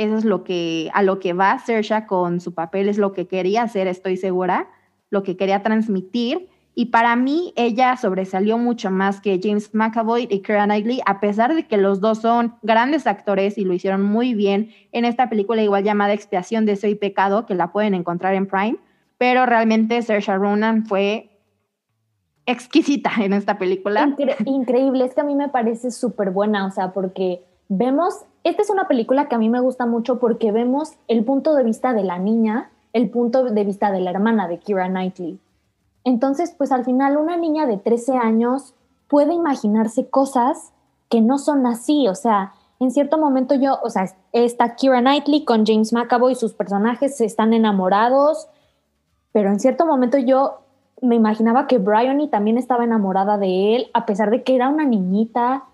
eso 0.00 0.16
es 0.16 0.24
lo 0.24 0.44
que, 0.44 0.90
a 0.94 1.02
lo 1.02 1.18
que 1.20 1.34
va 1.34 1.58
Sersha 1.58 2.06
con 2.06 2.40
su 2.40 2.54
papel, 2.54 2.88
es 2.88 2.96
lo 2.96 3.12
que 3.12 3.26
quería 3.26 3.62
hacer, 3.62 3.86
estoy 3.86 4.16
segura. 4.16 4.68
lo 5.10 5.24
que 5.24 5.36
quería 5.36 5.62
transmitir. 5.62 6.48
Y 6.74 6.86
para 6.86 7.16
mí 7.16 7.52
ella 7.56 7.96
sobresalió 7.96 8.56
mucho 8.56 8.90
más 8.92 9.20
que 9.20 9.40
James 9.42 9.74
McAvoy 9.74 10.28
y 10.30 10.40
Keira 10.40 10.64
Knightley, 10.64 11.00
a 11.04 11.18
pesar 11.18 11.54
de 11.54 11.66
que 11.66 11.76
los 11.76 12.00
dos 12.00 12.20
son 12.20 12.54
grandes 12.62 13.08
actores 13.08 13.58
y 13.58 13.64
lo 13.64 13.74
hicieron 13.74 14.02
muy 14.02 14.34
bien 14.34 14.70
en 14.92 15.04
esta 15.04 15.28
película 15.28 15.62
igual 15.62 15.82
llamada 15.82 16.12
Expiación 16.12 16.64
de 16.66 16.76
Soy 16.76 16.94
Pecado, 16.94 17.44
que 17.44 17.56
la 17.56 17.72
pueden 17.72 17.92
encontrar 17.94 18.34
en 18.34 18.46
Prime. 18.46 18.78
Pero 19.18 19.46
realmente 19.46 20.00
Saoirse 20.00 20.34
Ronan 20.36 20.86
fue 20.86 21.30
exquisita 22.46 23.10
en 23.18 23.32
esta 23.32 23.58
película. 23.58 24.14
increíble, 24.46 25.04
es 25.04 25.14
que 25.14 25.20
a 25.20 25.24
mí 25.24 25.34
me 25.34 25.48
parece 25.48 25.90
súper 25.90 26.30
buena, 26.30 26.66
o 26.66 26.70
sea, 26.70 26.92
porque 26.92 27.44
vemos, 27.70 28.24
esta 28.44 28.62
es 28.62 28.68
una 28.68 28.88
película 28.88 29.28
que 29.28 29.36
a 29.36 29.38
mí 29.38 29.48
me 29.48 29.60
gusta 29.60 29.86
mucho 29.86 30.18
porque 30.18 30.52
vemos 30.52 30.94
el 31.08 31.24
punto 31.24 31.54
de 31.54 31.62
vista 31.62 31.94
de 31.94 32.02
la 32.02 32.18
niña, 32.18 32.70
el 32.92 33.08
punto 33.08 33.44
de 33.44 33.64
vista 33.64 33.90
de 33.92 34.00
la 34.00 34.10
hermana 34.10 34.48
de 34.48 34.58
Kira 34.58 34.88
Knightley. 34.88 35.38
Entonces, 36.04 36.52
pues 36.56 36.72
al 36.72 36.84
final 36.84 37.16
una 37.16 37.36
niña 37.36 37.66
de 37.66 37.76
13 37.76 38.16
años 38.16 38.74
puede 39.08 39.34
imaginarse 39.34 40.08
cosas 40.08 40.72
que 41.08 41.20
no 41.20 41.38
son 41.38 41.66
así, 41.66 42.08
o 42.08 42.14
sea, 42.14 42.52
en 42.80 42.90
cierto 42.90 43.18
momento 43.18 43.54
yo, 43.54 43.78
o 43.82 43.90
sea, 43.90 44.06
está 44.32 44.74
Kira 44.74 45.00
Knightley 45.00 45.44
con 45.44 45.64
James 45.64 45.92
McAvoy, 45.92 46.34
sus 46.34 46.54
personajes 46.54 47.20
están 47.20 47.52
enamorados, 47.52 48.48
pero 49.32 49.50
en 49.50 49.60
cierto 49.60 49.86
momento 49.86 50.18
yo 50.18 50.60
me 51.02 51.14
imaginaba 51.14 51.66
que 51.66 51.78
Bryony 51.78 52.28
también 52.28 52.58
estaba 52.58 52.84
enamorada 52.84 53.38
de 53.38 53.76
él, 53.76 53.90
a 53.94 54.06
pesar 54.06 54.30
de 54.30 54.42
que 54.42 54.56
era 54.56 54.68
una 54.68 54.84
niñita. 54.84 55.64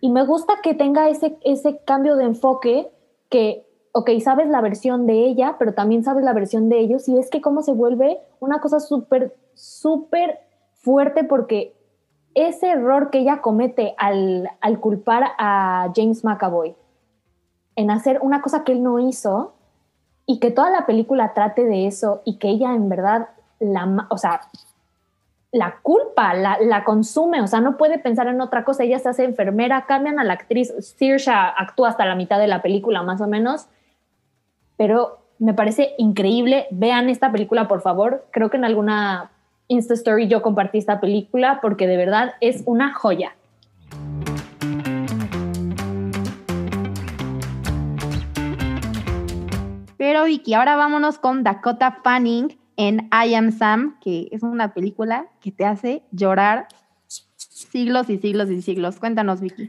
Y 0.00 0.10
me 0.10 0.24
gusta 0.24 0.54
que 0.62 0.74
tenga 0.74 1.08
ese, 1.08 1.36
ese 1.42 1.78
cambio 1.84 2.16
de 2.16 2.24
enfoque 2.24 2.90
que, 3.28 3.66
ok, 3.92 4.10
sabes 4.22 4.48
la 4.48 4.60
versión 4.60 5.06
de 5.06 5.24
ella, 5.24 5.56
pero 5.58 5.74
también 5.74 6.04
sabes 6.04 6.24
la 6.24 6.32
versión 6.32 6.68
de 6.68 6.78
ellos. 6.78 7.08
Y 7.08 7.18
es 7.18 7.30
que 7.30 7.40
cómo 7.40 7.62
se 7.62 7.72
vuelve 7.72 8.18
una 8.40 8.60
cosa 8.60 8.80
súper, 8.80 9.36
súper 9.54 10.40
fuerte 10.80 11.24
porque 11.24 11.74
ese 12.34 12.70
error 12.70 13.10
que 13.10 13.18
ella 13.18 13.40
comete 13.40 13.94
al, 13.98 14.48
al 14.60 14.80
culpar 14.80 15.24
a 15.38 15.90
James 15.94 16.24
McAvoy 16.24 16.76
en 17.74 17.90
hacer 17.90 18.18
una 18.22 18.42
cosa 18.42 18.64
que 18.64 18.72
él 18.72 18.82
no 18.82 18.98
hizo 18.98 19.54
y 20.26 20.40
que 20.40 20.50
toda 20.50 20.70
la 20.70 20.86
película 20.86 21.32
trate 21.34 21.64
de 21.64 21.86
eso 21.86 22.22
y 22.24 22.38
que 22.38 22.48
ella 22.48 22.74
en 22.74 22.88
verdad 22.88 23.28
la, 23.60 24.06
o 24.10 24.18
sea, 24.18 24.42
la 25.50 25.78
culpa, 25.82 26.34
la, 26.34 26.84
consume, 26.84 27.40
o 27.40 27.46
sea, 27.46 27.60
no 27.60 27.76
puede 27.78 27.98
pensar 27.98 28.26
en 28.28 28.40
otra 28.40 28.64
cosa, 28.64 28.84
ella 28.84 28.98
se 28.98 29.08
hace 29.08 29.24
enfermera, 29.24 29.86
cambian 29.86 30.18
a 30.18 30.24
la 30.24 30.34
actriz, 30.34 30.72
Saoirse 30.80 31.30
actúa 31.30 31.88
hasta 31.88 32.04
la 32.04 32.14
mitad 32.14 32.38
de 32.38 32.48
la 32.48 32.60
película 32.60 33.02
más 33.02 33.20
o 33.20 33.26
menos, 33.26 33.68
pero 34.76 35.20
me 35.38 35.54
parece 35.54 35.94
increíble, 35.96 36.66
vean 36.70 37.08
esta 37.08 37.32
película 37.32 37.66
por 37.66 37.80
favor, 37.80 38.26
creo 38.30 38.50
que 38.50 38.58
en 38.58 38.64
alguna 38.64 39.30
Insta 39.68 39.94
Story 39.94 40.28
yo 40.28 40.42
compartí 40.42 40.78
esta 40.78 41.00
película 41.00 41.60
porque 41.62 41.86
de 41.86 41.96
verdad 41.96 42.34
es 42.40 42.62
una 42.66 42.92
joya. 42.92 43.34
Pero 49.96 50.24
Vicky, 50.24 50.54
ahora 50.54 50.76
vámonos 50.76 51.18
con 51.18 51.42
Dakota 51.42 51.98
Fanning, 52.02 52.56
en 52.78 53.10
I 53.12 53.34
Am 53.34 53.50
Sam, 53.50 53.98
que 54.00 54.28
es 54.30 54.42
una 54.44 54.72
película 54.72 55.26
que 55.40 55.50
te 55.50 55.66
hace 55.66 56.04
llorar 56.12 56.68
siglos 57.36 58.08
y 58.08 58.18
siglos 58.18 58.50
y 58.50 58.62
siglos. 58.62 59.00
Cuéntanos, 59.00 59.40
Vicky. 59.40 59.68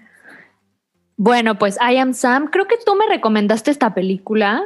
Bueno, 1.17 1.57
pues 1.57 1.77
I 1.77 1.97
Am 1.97 2.13
Sam, 2.13 2.47
creo 2.47 2.67
que 2.67 2.75
tú 2.85 2.93
me 2.95 3.07
recomendaste 3.07 3.71
esta 3.71 3.95
película. 3.95 4.63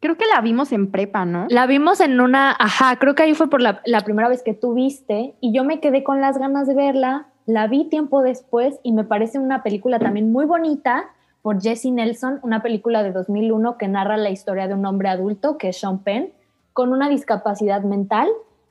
Creo 0.00 0.18
que 0.18 0.26
la 0.26 0.42
vimos 0.42 0.70
en 0.72 0.90
prepa, 0.90 1.24
¿no? 1.24 1.46
La 1.48 1.66
vimos 1.66 2.00
en 2.00 2.20
una, 2.20 2.54
ajá, 2.58 2.96
creo 2.96 3.14
que 3.14 3.22
ahí 3.22 3.34
fue 3.34 3.48
por 3.48 3.62
la, 3.62 3.80
la 3.86 4.02
primera 4.02 4.28
vez 4.28 4.42
que 4.42 4.54
tú 4.54 4.74
viste 4.74 5.34
y 5.40 5.54
yo 5.54 5.64
me 5.64 5.80
quedé 5.80 6.04
con 6.04 6.20
las 6.20 6.38
ganas 6.38 6.68
de 6.68 6.74
verla. 6.74 7.28
La 7.46 7.66
vi 7.68 7.88
tiempo 7.88 8.22
después 8.22 8.78
y 8.82 8.92
me 8.92 9.04
parece 9.04 9.38
una 9.38 9.62
película 9.62 9.98
también 9.98 10.30
muy 10.30 10.44
bonita 10.44 11.06
por 11.40 11.60
Jesse 11.60 11.86
Nelson, 11.86 12.38
una 12.42 12.62
película 12.62 13.02
de 13.02 13.12
2001 13.12 13.78
que 13.78 13.88
narra 13.88 14.18
la 14.18 14.28
historia 14.28 14.68
de 14.68 14.74
un 14.74 14.84
hombre 14.84 15.08
adulto 15.08 15.56
que 15.56 15.70
es 15.70 15.80
Sean 15.80 16.00
Penn 16.00 16.34
con 16.72 16.92
una 16.92 17.08
discapacidad 17.08 17.82
mental 17.82 18.28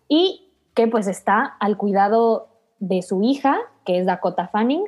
y 0.08 0.50
que 0.74 0.88
pues 0.88 1.08
está 1.08 1.44
al 1.60 1.78
cuidado 1.78 2.48
de 2.80 3.02
su 3.02 3.22
hija, 3.24 3.58
que 3.86 4.00
es 4.00 4.06
Dakota 4.06 4.48
Fanning, 4.48 4.86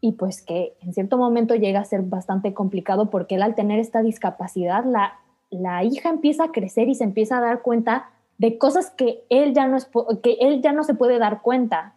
y 0.00 0.12
pues 0.12 0.42
que 0.42 0.76
en 0.80 0.92
cierto 0.92 1.18
momento 1.18 1.54
llega 1.54 1.80
a 1.80 1.84
ser 1.84 2.02
bastante 2.02 2.54
complicado 2.54 3.10
porque 3.10 3.36
él 3.36 3.42
al 3.42 3.54
tener 3.54 3.80
esta 3.80 4.02
discapacidad, 4.02 4.84
la, 4.84 5.18
la 5.50 5.84
hija 5.84 6.10
empieza 6.10 6.44
a 6.44 6.52
crecer 6.52 6.88
y 6.88 6.94
se 6.94 7.04
empieza 7.04 7.38
a 7.38 7.40
dar 7.40 7.62
cuenta 7.62 8.10
de 8.38 8.58
cosas 8.58 8.90
que 8.90 9.24
él 9.30 9.54
ya 9.54 9.66
no, 9.66 9.76
es, 9.76 9.88
que 10.22 10.36
él 10.40 10.62
ya 10.62 10.72
no 10.72 10.84
se 10.84 10.94
puede 10.94 11.18
dar 11.18 11.42
cuenta. 11.42 11.94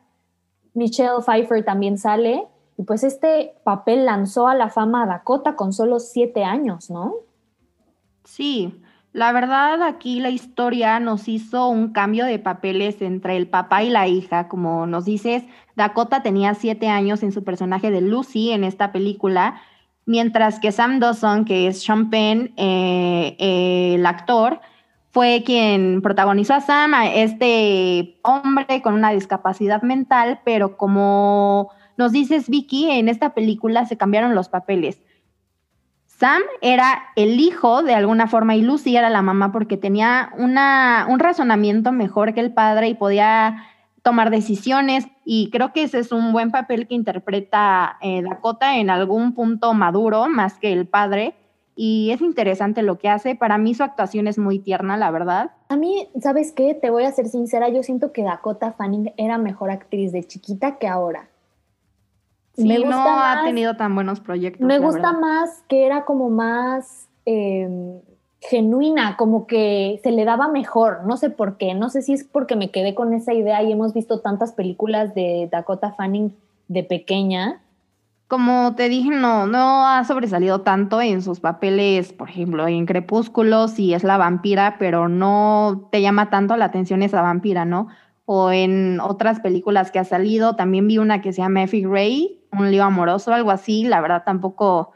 Michelle 0.74 1.22
Pfeiffer 1.24 1.64
también 1.66 1.98
sale 1.98 2.48
y 2.78 2.84
pues 2.84 3.04
este 3.04 3.54
papel 3.64 4.06
lanzó 4.06 4.48
a 4.48 4.56
la 4.56 4.70
fama 4.70 5.04
a 5.04 5.08
Dakota 5.08 5.56
con 5.56 5.74
solo 5.74 6.00
siete 6.00 6.44
años, 6.44 6.90
¿no? 6.90 7.16
Sí, 8.24 8.82
la 9.12 9.32
verdad, 9.32 9.82
aquí 9.82 10.20
la 10.20 10.30
historia 10.30 11.00
nos 11.00 11.28
hizo 11.28 11.68
un 11.68 11.92
cambio 11.92 12.26
de 12.26 12.38
papeles 12.38 13.02
entre 13.02 13.38
el 13.38 13.48
papá 13.48 13.84
y 13.84 13.90
la 13.90 14.08
hija. 14.08 14.48
Como 14.48 14.86
nos 14.86 15.06
dices, 15.06 15.44
Dakota 15.76 16.22
tenía 16.22 16.54
siete 16.54 16.90
años 16.90 17.24
en 17.24 17.32
su 17.32 17.44
personaje 17.44 17.90
de 17.90 18.02
Lucy 18.02 18.52
en 18.52 18.64
esta 18.64 18.92
película, 18.92 19.62
mientras 20.06 20.60
que 20.60 20.72
Sam 20.72 21.00
Dawson, 21.00 21.46
que 21.46 21.68
es 21.68 21.82
Sean 21.82 22.10
Penn, 22.12 22.54
eh, 22.56 23.36
eh, 23.40 23.96
el 23.96 24.06
actor, 24.06 24.62
fue 25.12 25.42
quien 25.44 26.02
protagonizó 26.04 26.54
a 26.54 26.62
Sam, 26.62 26.94
a 26.94 27.08
este 27.08 28.20
hombre 28.22 28.82
con 28.84 28.94
una 28.94 29.12
discapacidad 29.12 29.82
mental, 29.82 30.40
pero 30.46 30.78
como 30.78 31.72
nos 31.98 32.12
dices, 32.12 32.48
Vicky, 32.48 32.92
en 32.92 33.10
esta 33.10 33.34
película 33.34 33.86
se 33.86 33.98
cambiaron 33.98 34.36
los 34.36 34.50
papeles. 34.50 35.02
Sam 36.20 36.42
era 36.60 37.04
el 37.16 37.40
hijo 37.40 37.82
de 37.82 37.96
alguna 37.96 38.28
forma 38.28 38.54
y 38.54 38.62
Lucy 38.62 38.98
era 38.98 39.10
la 39.10 39.22
mamá 39.22 39.54
porque 39.54 39.78
tenía 39.78 40.34
una, 40.38 41.08
un 41.10 41.18
razonamiento 41.18 41.94
mejor 41.94 42.34
que 42.34 42.42
el 42.42 42.54
padre 42.54 42.90
y 42.90 42.94
podía 42.94 43.64
tomar 44.04 44.30
decisiones 44.30 45.08
y 45.24 45.50
creo 45.50 45.72
que 45.72 45.84
ese 45.84 46.00
es 46.00 46.12
un 46.12 46.34
buen 46.34 46.52
papel 46.52 46.90
que 46.90 46.96
interpreta 46.96 47.98
eh, 48.02 48.22
Dakota 48.22 48.80
en 48.80 48.90
algún 48.90 49.34
punto 49.34 49.74
maduro 49.74 50.28
más 50.28 50.56
que 50.56 50.74
el 50.74 50.88
padre 50.88 51.36
y 51.74 52.12
es 52.12 52.20
interesante 52.20 52.82
lo 52.82 52.98
que 52.98 53.08
hace. 53.08 53.36
Para 53.36 53.58
mí 53.58 53.74
su 53.74 53.84
actuación 53.84 54.28
es 54.28 54.38
muy 54.38 54.60
tierna, 54.60 54.98
la 54.98 55.12
verdad. 55.12 55.52
A 55.70 55.78
mí, 55.78 56.10
¿sabes 56.20 56.52
qué? 56.52 56.74
Te 56.74 56.90
voy 56.90 57.06
a 57.06 57.12
ser 57.14 57.30
sincera, 57.30 57.70
yo 57.70 57.82
siento 57.82 58.12
que 58.12 58.24
Dakota 58.24 58.74
Fanning 58.74 59.14
era 59.16 59.38
mejor 59.38 59.72
actriz 59.72 60.12
de 60.12 60.26
chiquita 60.26 60.80
que 60.80 60.90
ahora 60.90 61.30
no 62.60 63.20
ha 63.20 63.44
tenido 63.44 63.76
tan 63.76 63.96
buenos 63.96 64.20
proyectos. 64.20 64.66
Me 64.66 64.80
gusta 64.80 65.14
más 65.14 65.64
que 65.68 65.86
era 65.86 66.06
como 66.06 66.30
más 66.30 67.08
em, 67.26 68.00
genuina, 68.42 69.18
como 69.18 69.48
que 69.48 70.00
se 70.04 70.12
le 70.12 70.26
daba 70.26 70.48
mejor, 70.48 71.06
no 71.06 71.18
sé 71.18 71.30
por 71.30 71.58
qué, 71.58 71.74
no 71.74 71.90
sé 71.90 72.02
si 72.02 72.14
es 72.14 72.24
porque 72.24 72.56
me 72.56 72.72
quedé 72.72 72.96
con 72.96 73.14
esa 73.14 73.34
idea 73.34 73.62
y 73.64 73.72
hemos 73.72 73.94
visto 73.94 74.22
tantas 74.22 74.54
películas 74.54 75.14
de 75.14 75.50
Dakota 75.52 75.92
Fanning 75.94 76.34
de 76.68 76.84
pequeña. 76.84 77.62
Como 78.30 78.76
te 78.76 78.90
dije, 78.90 79.10
no, 79.10 79.48
no 79.48 79.88
ha 79.88 80.04
sobresalido 80.06 80.62
tanto 80.62 81.02
en 81.02 81.22
sus 81.24 81.40
papeles, 81.40 82.14
por 82.14 82.30
ejemplo, 82.30 82.68
en 82.68 82.86
Crepúsculo, 82.86 83.68
si 83.68 83.94
es 83.94 84.04
la 84.04 84.18
vampira, 84.18 84.76
pero 84.78 85.10
no 85.10 85.90
te 85.92 86.02
llama 86.02 86.30
tanto 86.30 86.56
la 86.56 86.66
atención 86.66 87.02
esa 87.02 87.24
vampira, 87.24 87.66
¿no? 87.66 87.88
O 88.26 88.52
en 88.52 89.00
otras 89.00 89.40
películas 89.40 89.90
que 89.90 89.98
ha 89.98 90.04
salido, 90.04 90.56
también 90.56 90.88
vi 90.88 91.00
una 91.00 91.22
que 91.22 91.34
se 91.34 91.42
llama 91.42 91.64
Effie 91.64 91.88
Gray, 91.88 92.39
un 92.52 92.72
lío 92.72 92.84
amoroso, 92.84 93.34
algo 93.34 93.52
así, 93.52 93.84
la 93.84 94.02
verdad 94.02 94.24
tampoco 94.26 94.92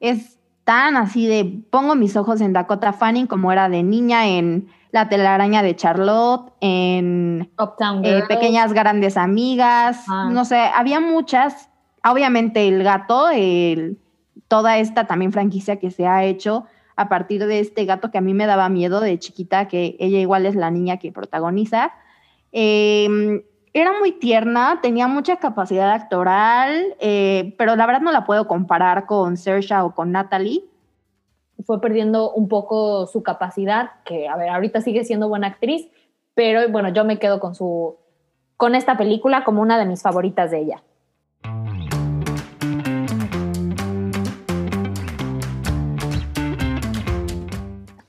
es 0.00 0.38
tan 0.64 0.96
así 0.96 1.26
de 1.26 1.62
pongo 1.70 1.94
mis 1.94 2.16
ojos 2.16 2.40
en 2.40 2.52
Dakota 2.52 2.92
Fanning 2.92 3.26
como 3.26 3.50
era 3.52 3.68
de 3.68 3.82
niña 3.82 4.28
en 4.28 4.68
La 4.90 5.08
telaraña 5.08 5.62
de 5.62 5.76
Charlotte, 5.76 6.52
en 6.60 7.50
eh, 8.02 8.22
Pequeñas 8.28 8.72
Grandes 8.72 9.16
Amigas, 9.16 10.04
ah. 10.08 10.28
no 10.30 10.44
sé, 10.44 10.58
había 10.58 11.00
muchas, 11.00 11.70
obviamente 12.04 12.68
el 12.68 12.82
gato, 12.82 13.28
el, 13.30 13.98
toda 14.48 14.78
esta 14.78 15.06
también 15.06 15.32
franquicia 15.32 15.76
que 15.76 15.90
se 15.90 16.06
ha 16.06 16.24
hecho 16.24 16.64
a 16.96 17.08
partir 17.08 17.46
de 17.46 17.60
este 17.60 17.84
gato 17.84 18.10
que 18.10 18.18
a 18.18 18.22
mí 18.22 18.34
me 18.34 18.46
daba 18.46 18.68
miedo 18.68 19.00
de 19.00 19.18
chiquita, 19.18 19.68
que 19.68 19.96
ella 20.00 20.18
igual 20.18 20.46
es 20.46 20.56
la 20.56 20.70
niña 20.70 20.96
que 20.96 21.12
protagoniza. 21.12 21.92
Eh, 22.50 23.44
era 23.80 23.98
muy 23.98 24.12
tierna, 24.12 24.80
tenía 24.82 25.08
mucha 25.08 25.36
capacidad 25.36 25.90
actoral, 25.92 26.96
eh, 27.00 27.54
pero 27.58 27.76
la 27.76 27.86
verdad 27.86 28.00
no 28.00 28.12
la 28.12 28.24
puedo 28.24 28.48
comparar 28.48 29.06
con 29.06 29.36
Saoirse 29.36 29.74
o 29.76 29.94
con 29.94 30.12
Natalie. 30.12 30.64
Fue 31.64 31.80
perdiendo 31.80 32.32
un 32.32 32.48
poco 32.48 33.06
su 33.06 33.22
capacidad, 33.22 33.90
que 34.04 34.28
a 34.28 34.36
ver, 34.36 34.48
ahorita 34.48 34.80
sigue 34.80 35.04
siendo 35.04 35.28
buena 35.28 35.48
actriz, 35.48 35.88
pero 36.34 36.68
bueno, 36.70 36.88
yo 36.90 37.04
me 37.04 37.18
quedo 37.18 37.40
con 37.40 37.54
su 37.54 37.96
con 38.56 38.74
esta 38.74 38.96
película 38.96 39.44
como 39.44 39.62
una 39.62 39.78
de 39.78 39.86
mis 39.86 40.02
favoritas 40.02 40.50
de 40.50 40.58
ella. 40.58 40.82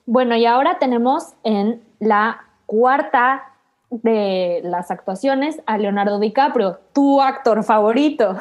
Bueno, 0.07 0.35
y 0.35 0.47
ahora 0.47 0.79
tenemos 0.79 1.35
en 1.43 1.83
la 1.99 2.41
cuarta 2.65 3.43
de 3.91 4.62
las 4.63 4.91
actuaciones 4.91 5.62
a 5.65 5.77
Leonardo 5.77 6.19
DiCaprio, 6.19 6.79
tu 6.93 7.22
actor 7.22 7.63
favorito. 7.63 8.36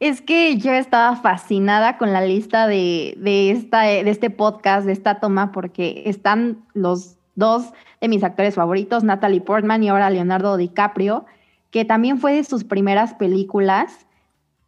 Es 0.00 0.22
que 0.22 0.56
yo 0.58 0.72
estaba 0.74 1.16
fascinada 1.16 1.98
con 1.98 2.12
la 2.12 2.20
lista 2.20 2.68
de, 2.68 3.16
esta, 3.50 3.80
de 3.82 4.08
este 4.08 4.30
podcast, 4.30 4.86
de 4.86 4.92
esta 4.92 5.18
toma, 5.18 5.50
porque 5.50 6.04
están 6.06 6.64
los 6.72 7.16
dos 7.34 7.72
de 8.00 8.06
mis 8.06 8.22
actores 8.22 8.54
favoritos, 8.54 9.02
Natalie 9.02 9.40
Portman 9.40 9.82
y 9.82 9.88
ahora 9.88 10.08
Leonardo 10.08 10.56
DiCaprio, 10.56 11.26
que 11.72 11.84
también 11.84 12.18
fue 12.18 12.34
de 12.34 12.44
sus 12.44 12.62
primeras 12.62 13.14
películas. 13.14 14.06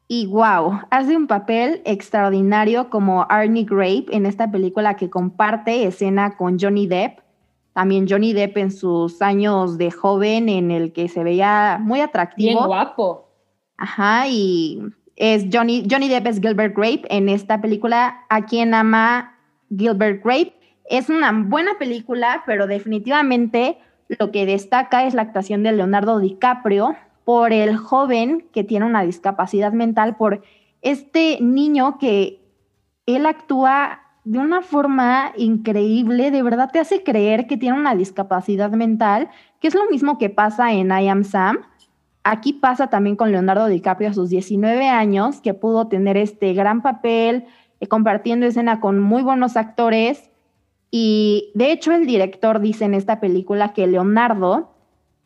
Y 0.09 0.27
wow, 0.27 0.81
hace 0.91 1.17
un 1.17 1.29
papel 1.29 1.81
extraordinario 1.85 2.91
como 2.91 3.25
Arnie 3.29 3.65
Grape 3.65 4.07
en 4.11 4.27
esta 4.27 4.51
película 4.51 4.97
que 4.97 5.11
comparte 5.11 5.87
escena 5.87 6.37
con 6.37 6.59
Johnny 6.59 6.89
Depp. 6.89 7.21
También 7.73 8.07
Johnny 8.09 8.33
Depp 8.33 8.57
en 8.57 8.71
sus 8.71 9.23
años 9.23 9.79
de 9.79 9.91
joven, 9.91 10.49
en 10.49 10.71
el 10.71 10.93
que 10.93 11.09
se 11.09 11.23
veía 11.23 11.79
muy 11.81 12.01
atractivo. 12.01 12.51
Bien 12.51 12.67
guapo. 12.67 13.29
Ajá, 13.77 14.27
y 14.29 14.83
es 15.17 15.47
Johnny, 15.53 15.87
Johnny 15.91 16.09
Depp 16.09 16.27
es 16.27 16.41
Gilbert 16.41 16.77
Grape 16.77 17.03
en 17.09 17.29
esta 17.29 17.61
película, 17.61 18.25
A 18.29 18.45
quien 18.47 18.75
ama 18.75 19.37
Gilbert 19.69 20.25
Grape. 20.25 20.55
Es 20.85 21.09
una 21.09 21.31
buena 21.33 21.79
película, 21.79 22.43
pero 22.47 22.67
definitivamente 22.67 23.79
lo 24.09 24.33
que 24.33 24.45
destaca 24.45 25.05
es 25.05 25.15
la 25.15 25.23
actuación 25.23 25.63
de 25.63 25.73
Leonardo 25.73 26.19
DiCaprio 26.19 26.97
por 27.25 27.53
el 27.53 27.77
joven 27.77 28.49
que 28.53 28.65
tiene 28.65 28.87
una 28.87 29.03
discapacidad 29.03 29.73
mental, 29.73 30.17
por 30.17 30.43
este 30.83 31.39
niño 31.41 31.99
que 31.99 32.41
él 33.07 33.27
actúa 33.27 34.01
de 34.25 34.39
una 34.39 34.63
forma 34.63 35.33
increíble, 35.37 36.31
de 36.31 36.43
verdad 36.43 36.71
te 36.73 36.79
hace 36.79 37.03
creer 37.03 37.47
que 37.47 37.57
tiene 37.57 37.79
una 37.79 37.95
discapacidad 37.95 38.71
mental, 38.71 39.31
que 39.61 39.69
es 39.69 39.75
lo 39.75 39.89
mismo 39.91 40.19
que 40.19 40.31
pasa 40.31 40.73
en 40.73 40.91
I 40.91 41.09
Am 41.09 41.25
Sam. 41.25 41.59
Aquí 42.23 42.53
pasa 42.53 42.89
también 42.89 43.17
con 43.17 43.33
Leonardo 43.33 43.67
DiCaprio 43.67 44.11
a 44.11 44.15
sus 44.15 44.29
19 44.29 44.89
años, 44.89 45.41
que 45.41 45.55
pudo 45.55 45.89
tener 45.89 46.17
este 46.19 46.53
gran 46.53 46.83
papel, 46.83 47.47
eh, 47.81 47.87
compartiendo 47.87 48.47
escena 48.47 48.81
con 48.81 49.01
muy 49.01 49.23
buenos 49.23 49.57
actores. 49.57 50.31
Y 50.91 51.51
de 51.55 51.73
hecho 51.73 51.93
el 51.93 52.07
director 52.07 52.61
dice 52.61 52.85
en 52.85 52.95
esta 52.95 53.21
película 53.21 53.73
que 53.73 53.87
Leonardo 53.87 54.75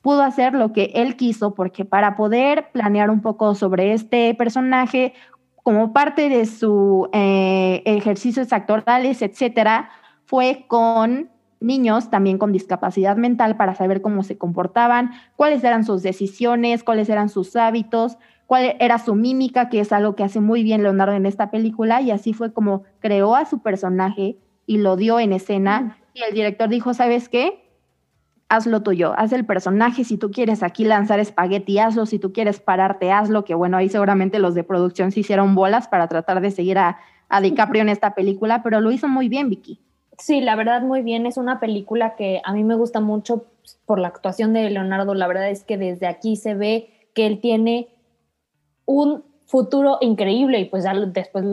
pudo 0.03 0.23
hacer 0.23 0.53
lo 0.53 0.73
que 0.73 0.93
él 0.95 1.17
quiso 1.17 1.55
porque 1.55 1.87
para 1.87 2.15
poder 2.15 2.71
planear 2.73 3.09
un 3.11 3.23
poco 3.23 3.55
sobre 3.55 3.95
este 3.95 4.35
personaje, 4.35 5.15
como 5.65 5.95
parte 5.95 6.29
de 6.29 6.45
su 6.45 7.09
eh, 7.13 7.83
ejercicios 7.87 8.53
actorales, 8.53 9.23
etcétera, 9.23 9.89
fue 10.27 10.67
con 10.69 11.31
niños 11.59 12.11
también 12.11 12.37
con 12.37 12.53
discapacidad 12.53 13.17
mental 13.17 13.57
para 13.57 13.75
saber 13.75 14.03
cómo 14.03 14.23
se 14.23 14.37
comportaban, 14.37 15.13
cuáles 15.37 15.65
eran 15.65 15.85
sus 15.85 16.03
decisiones, 16.03 16.85
cuáles 16.85 17.09
eran 17.09 17.31
sus 17.31 17.57
hábitos, 17.57 18.19
cuál 18.47 18.77
era 18.79 18.99
su 18.99 19.15
mímica, 19.15 19.71
que 19.71 19.81
es 19.81 19.91
algo 19.91 20.15
que 20.15 20.23
hace 20.23 20.41
muy 20.41 20.63
bien 20.63 20.83
Leonardo 20.83 21.15
en 21.15 21.25
esta 21.25 21.51
película, 21.51 22.03
y 22.03 22.11
así 22.11 22.35
fue 22.35 22.53
como 22.53 22.83
creó 23.01 23.35
a 23.35 23.47
su 23.47 23.61
personaje 23.61 24.37
y 24.67 24.79
lo 24.79 24.97
dio 24.97 25.19
en 25.19 25.33
escena. 25.33 25.97
Y 26.13 26.23
el 26.23 26.35
director 26.35 26.69
dijo, 26.69 26.93
¿sabes 26.93 27.31
qué? 27.31 27.64
Hazlo 28.49 28.83
tuyo, 28.83 29.15
haz 29.17 29.33
el 29.33 29.45
personaje, 29.47 30.05
si 30.05 30.19
tú 30.19 30.31
quieres 30.31 30.63
aquí 30.63 30.85
lanzar 30.85 31.21
espagueti, 31.21 31.79
hazlo, 31.79 32.07
si 32.07 32.19
tú 32.19 32.33
quieres 32.33 32.61
pararte, 32.61 33.11
hazlo, 33.11 33.45
que 33.45 33.55
bueno, 33.55 33.77
ahí 33.77 33.89
seguramente 33.89 34.39
los 34.39 34.55
de 34.55 34.65
producción 34.65 35.13
se 35.13 35.21
hicieron 35.21 35.55
bolas 35.55 35.89
para 35.89 36.09
tratar 36.09 36.41
de 36.41 36.51
seguir 36.51 36.79
a, 36.79 36.99
a 37.29 37.41
DiCaprio 37.41 37.83
en 37.83 37.89
esta 37.89 38.15
película, 38.15 38.63
pero 38.63 38.81
lo 38.81 38.91
hizo 38.93 39.09
muy 39.09 39.29
bien, 39.29 39.49
Vicky. 39.49 39.81
Sí, 40.19 40.41
la 40.41 40.55
verdad 40.55 40.83
muy 40.83 41.03
bien, 41.03 41.27
es 41.27 41.37
una 41.37 41.59
película 41.59 42.15
que 42.15 42.41
a 42.45 42.53
mí 42.53 42.63
me 42.63 42.77
gusta 42.77 43.01
mucho 43.01 43.47
por 43.87 43.99
la 43.99 44.09
actuación 44.09 44.53
de 44.53 44.71
Leonardo, 44.71 45.15
la 45.15 45.27
verdad 45.27 45.51
es 45.51 45.65
que 45.65 45.77
desde 45.77 46.07
aquí 46.07 46.37
se 46.37 46.55
ve 46.55 46.91
que 47.15 47.27
él 47.27 47.41
tiene 47.41 47.89
un 48.85 49.25
futuro 49.47 49.99
increíble 50.01 50.61
y 50.61 50.65
pues 50.67 50.85
ya 50.85 50.95
después 50.95 51.45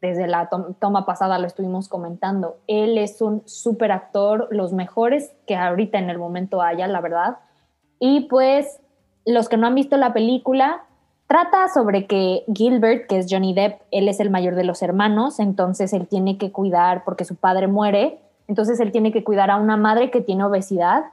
desde 0.00 0.26
la 0.26 0.48
toma 0.78 1.06
pasada 1.06 1.38
lo 1.38 1.46
estuvimos 1.46 1.88
comentando. 1.88 2.56
Él 2.66 2.98
es 2.98 3.20
un 3.20 3.42
súper 3.46 3.92
actor, 3.92 4.48
los 4.50 4.72
mejores 4.72 5.32
que 5.46 5.56
ahorita 5.56 5.98
en 5.98 6.10
el 6.10 6.18
momento 6.18 6.62
haya, 6.62 6.86
la 6.86 7.00
verdad. 7.00 7.38
Y 7.98 8.28
pues 8.28 8.80
los 9.24 9.48
que 9.48 9.56
no 9.56 9.66
han 9.66 9.74
visto 9.74 9.96
la 9.96 10.12
película, 10.12 10.84
trata 11.26 11.68
sobre 11.68 12.06
que 12.06 12.44
Gilbert, 12.54 13.06
que 13.06 13.18
es 13.18 13.26
Johnny 13.28 13.54
Depp, 13.54 13.80
él 13.90 14.08
es 14.08 14.20
el 14.20 14.30
mayor 14.30 14.54
de 14.54 14.64
los 14.64 14.82
hermanos, 14.82 15.40
entonces 15.40 15.92
él 15.92 16.06
tiene 16.06 16.38
que 16.38 16.52
cuidar 16.52 17.04
porque 17.04 17.24
su 17.24 17.34
padre 17.34 17.66
muere, 17.66 18.18
entonces 18.46 18.80
él 18.80 18.92
tiene 18.92 19.12
que 19.12 19.24
cuidar 19.24 19.50
a 19.50 19.56
una 19.56 19.76
madre 19.76 20.10
que 20.10 20.20
tiene 20.20 20.44
obesidad 20.44 21.04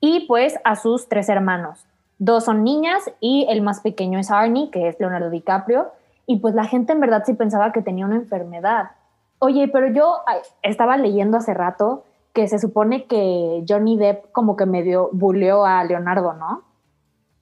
y 0.00 0.26
pues 0.26 0.58
a 0.64 0.76
sus 0.76 1.08
tres 1.08 1.28
hermanos. 1.28 1.86
Dos 2.18 2.44
son 2.44 2.62
niñas 2.62 3.10
y 3.20 3.46
el 3.48 3.62
más 3.62 3.80
pequeño 3.80 4.18
es 4.18 4.30
Arnie, 4.30 4.70
que 4.70 4.88
es 4.88 4.98
Leonardo 5.00 5.30
DiCaprio 5.30 5.88
y 6.28 6.36
pues 6.36 6.54
la 6.54 6.66
gente 6.66 6.92
en 6.92 7.00
verdad 7.00 7.22
sí 7.24 7.32
pensaba 7.32 7.72
que 7.72 7.80
tenía 7.80 8.04
una 8.04 8.16
enfermedad. 8.16 8.90
Oye, 9.38 9.66
pero 9.68 9.90
yo 9.90 10.18
estaba 10.62 10.98
leyendo 10.98 11.38
hace 11.38 11.54
rato 11.54 12.04
que 12.34 12.46
se 12.48 12.58
supone 12.58 13.06
que 13.06 13.64
Johnny 13.66 13.96
Depp 13.96 14.30
como 14.32 14.54
que 14.54 14.66
medio 14.66 15.08
buleó 15.12 15.64
a 15.64 15.82
Leonardo, 15.84 16.34
¿no? 16.34 16.64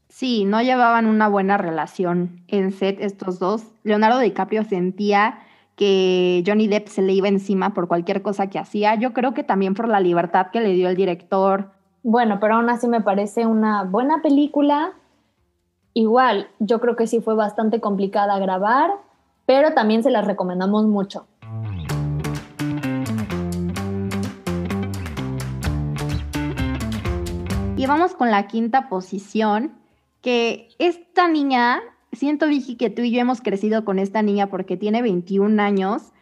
Sí, 0.08 0.44
no 0.44 0.62
llevaban 0.62 1.06
una 1.06 1.26
buena 1.26 1.58
relación 1.58 2.44
en 2.46 2.70
set 2.70 2.98
estos 3.00 3.40
dos. 3.40 3.66
Leonardo 3.82 4.20
DiCaprio 4.20 4.62
sentía 4.62 5.40
que 5.74 6.44
Johnny 6.46 6.68
Depp 6.68 6.86
se 6.86 7.02
le 7.02 7.12
iba 7.12 7.26
encima 7.26 7.74
por 7.74 7.88
cualquier 7.88 8.22
cosa 8.22 8.46
que 8.46 8.60
hacía. 8.60 8.94
Yo 8.94 9.12
creo 9.12 9.34
que 9.34 9.42
también 9.42 9.74
por 9.74 9.88
la 9.88 9.98
libertad 9.98 10.46
que 10.52 10.60
le 10.60 10.74
dio 10.74 10.88
el 10.88 10.94
director. 10.94 11.72
Bueno, 12.04 12.38
pero 12.40 12.54
aún 12.54 12.70
así 12.70 12.86
me 12.86 13.00
parece 13.00 13.46
una 13.46 13.82
buena 13.82 14.22
película 14.22 14.92
Igual, 15.98 16.48
yo 16.58 16.78
creo 16.78 16.94
que 16.94 17.06
sí 17.06 17.22
fue 17.22 17.34
bastante 17.34 17.80
complicada 17.80 18.38
grabar, 18.38 18.90
pero 19.46 19.72
también 19.72 20.02
se 20.02 20.10
las 20.10 20.26
recomendamos 20.26 20.84
mucho. 20.84 21.26
Y 27.78 27.86
vamos 27.86 28.14
con 28.14 28.30
la 28.30 28.46
quinta 28.46 28.90
posición, 28.90 29.72
que 30.20 30.68
esta 30.78 31.28
niña, 31.28 31.80
siento 32.12 32.46
Vicky 32.46 32.76
que 32.76 32.90
tú 32.90 33.00
y 33.00 33.10
yo 33.10 33.22
hemos 33.22 33.40
crecido 33.40 33.86
con 33.86 33.98
esta 33.98 34.20
niña 34.20 34.48
porque 34.48 34.76
tiene 34.76 35.00
21 35.00 35.62
años 35.62 36.12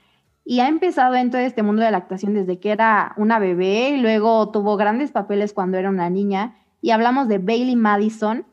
y 0.44 0.60
ha 0.60 0.68
empezado 0.68 1.16
en 1.16 1.32
todo 1.32 1.40
este 1.40 1.64
mundo 1.64 1.82
de 1.82 1.90
la 1.90 1.96
actuación 1.96 2.34
desde 2.34 2.60
que 2.60 2.70
era 2.70 3.12
una 3.16 3.40
bebé 3.40 3.88
y 3.88 3.96
luego 3.96 4.52
tuvo 4.52 4.76
grandes 4.76 5.10
papeles 5.10 5.52
cuando 5.52 5.78
era 5.78 5.90
una 5.90 6.10
niña. 6.10 6.54
Y 6.80 6.92
hablamos 6.92 7.26
de 7.26 7.38
Bailey 7.38 7.74
Madison, 7.74 8.46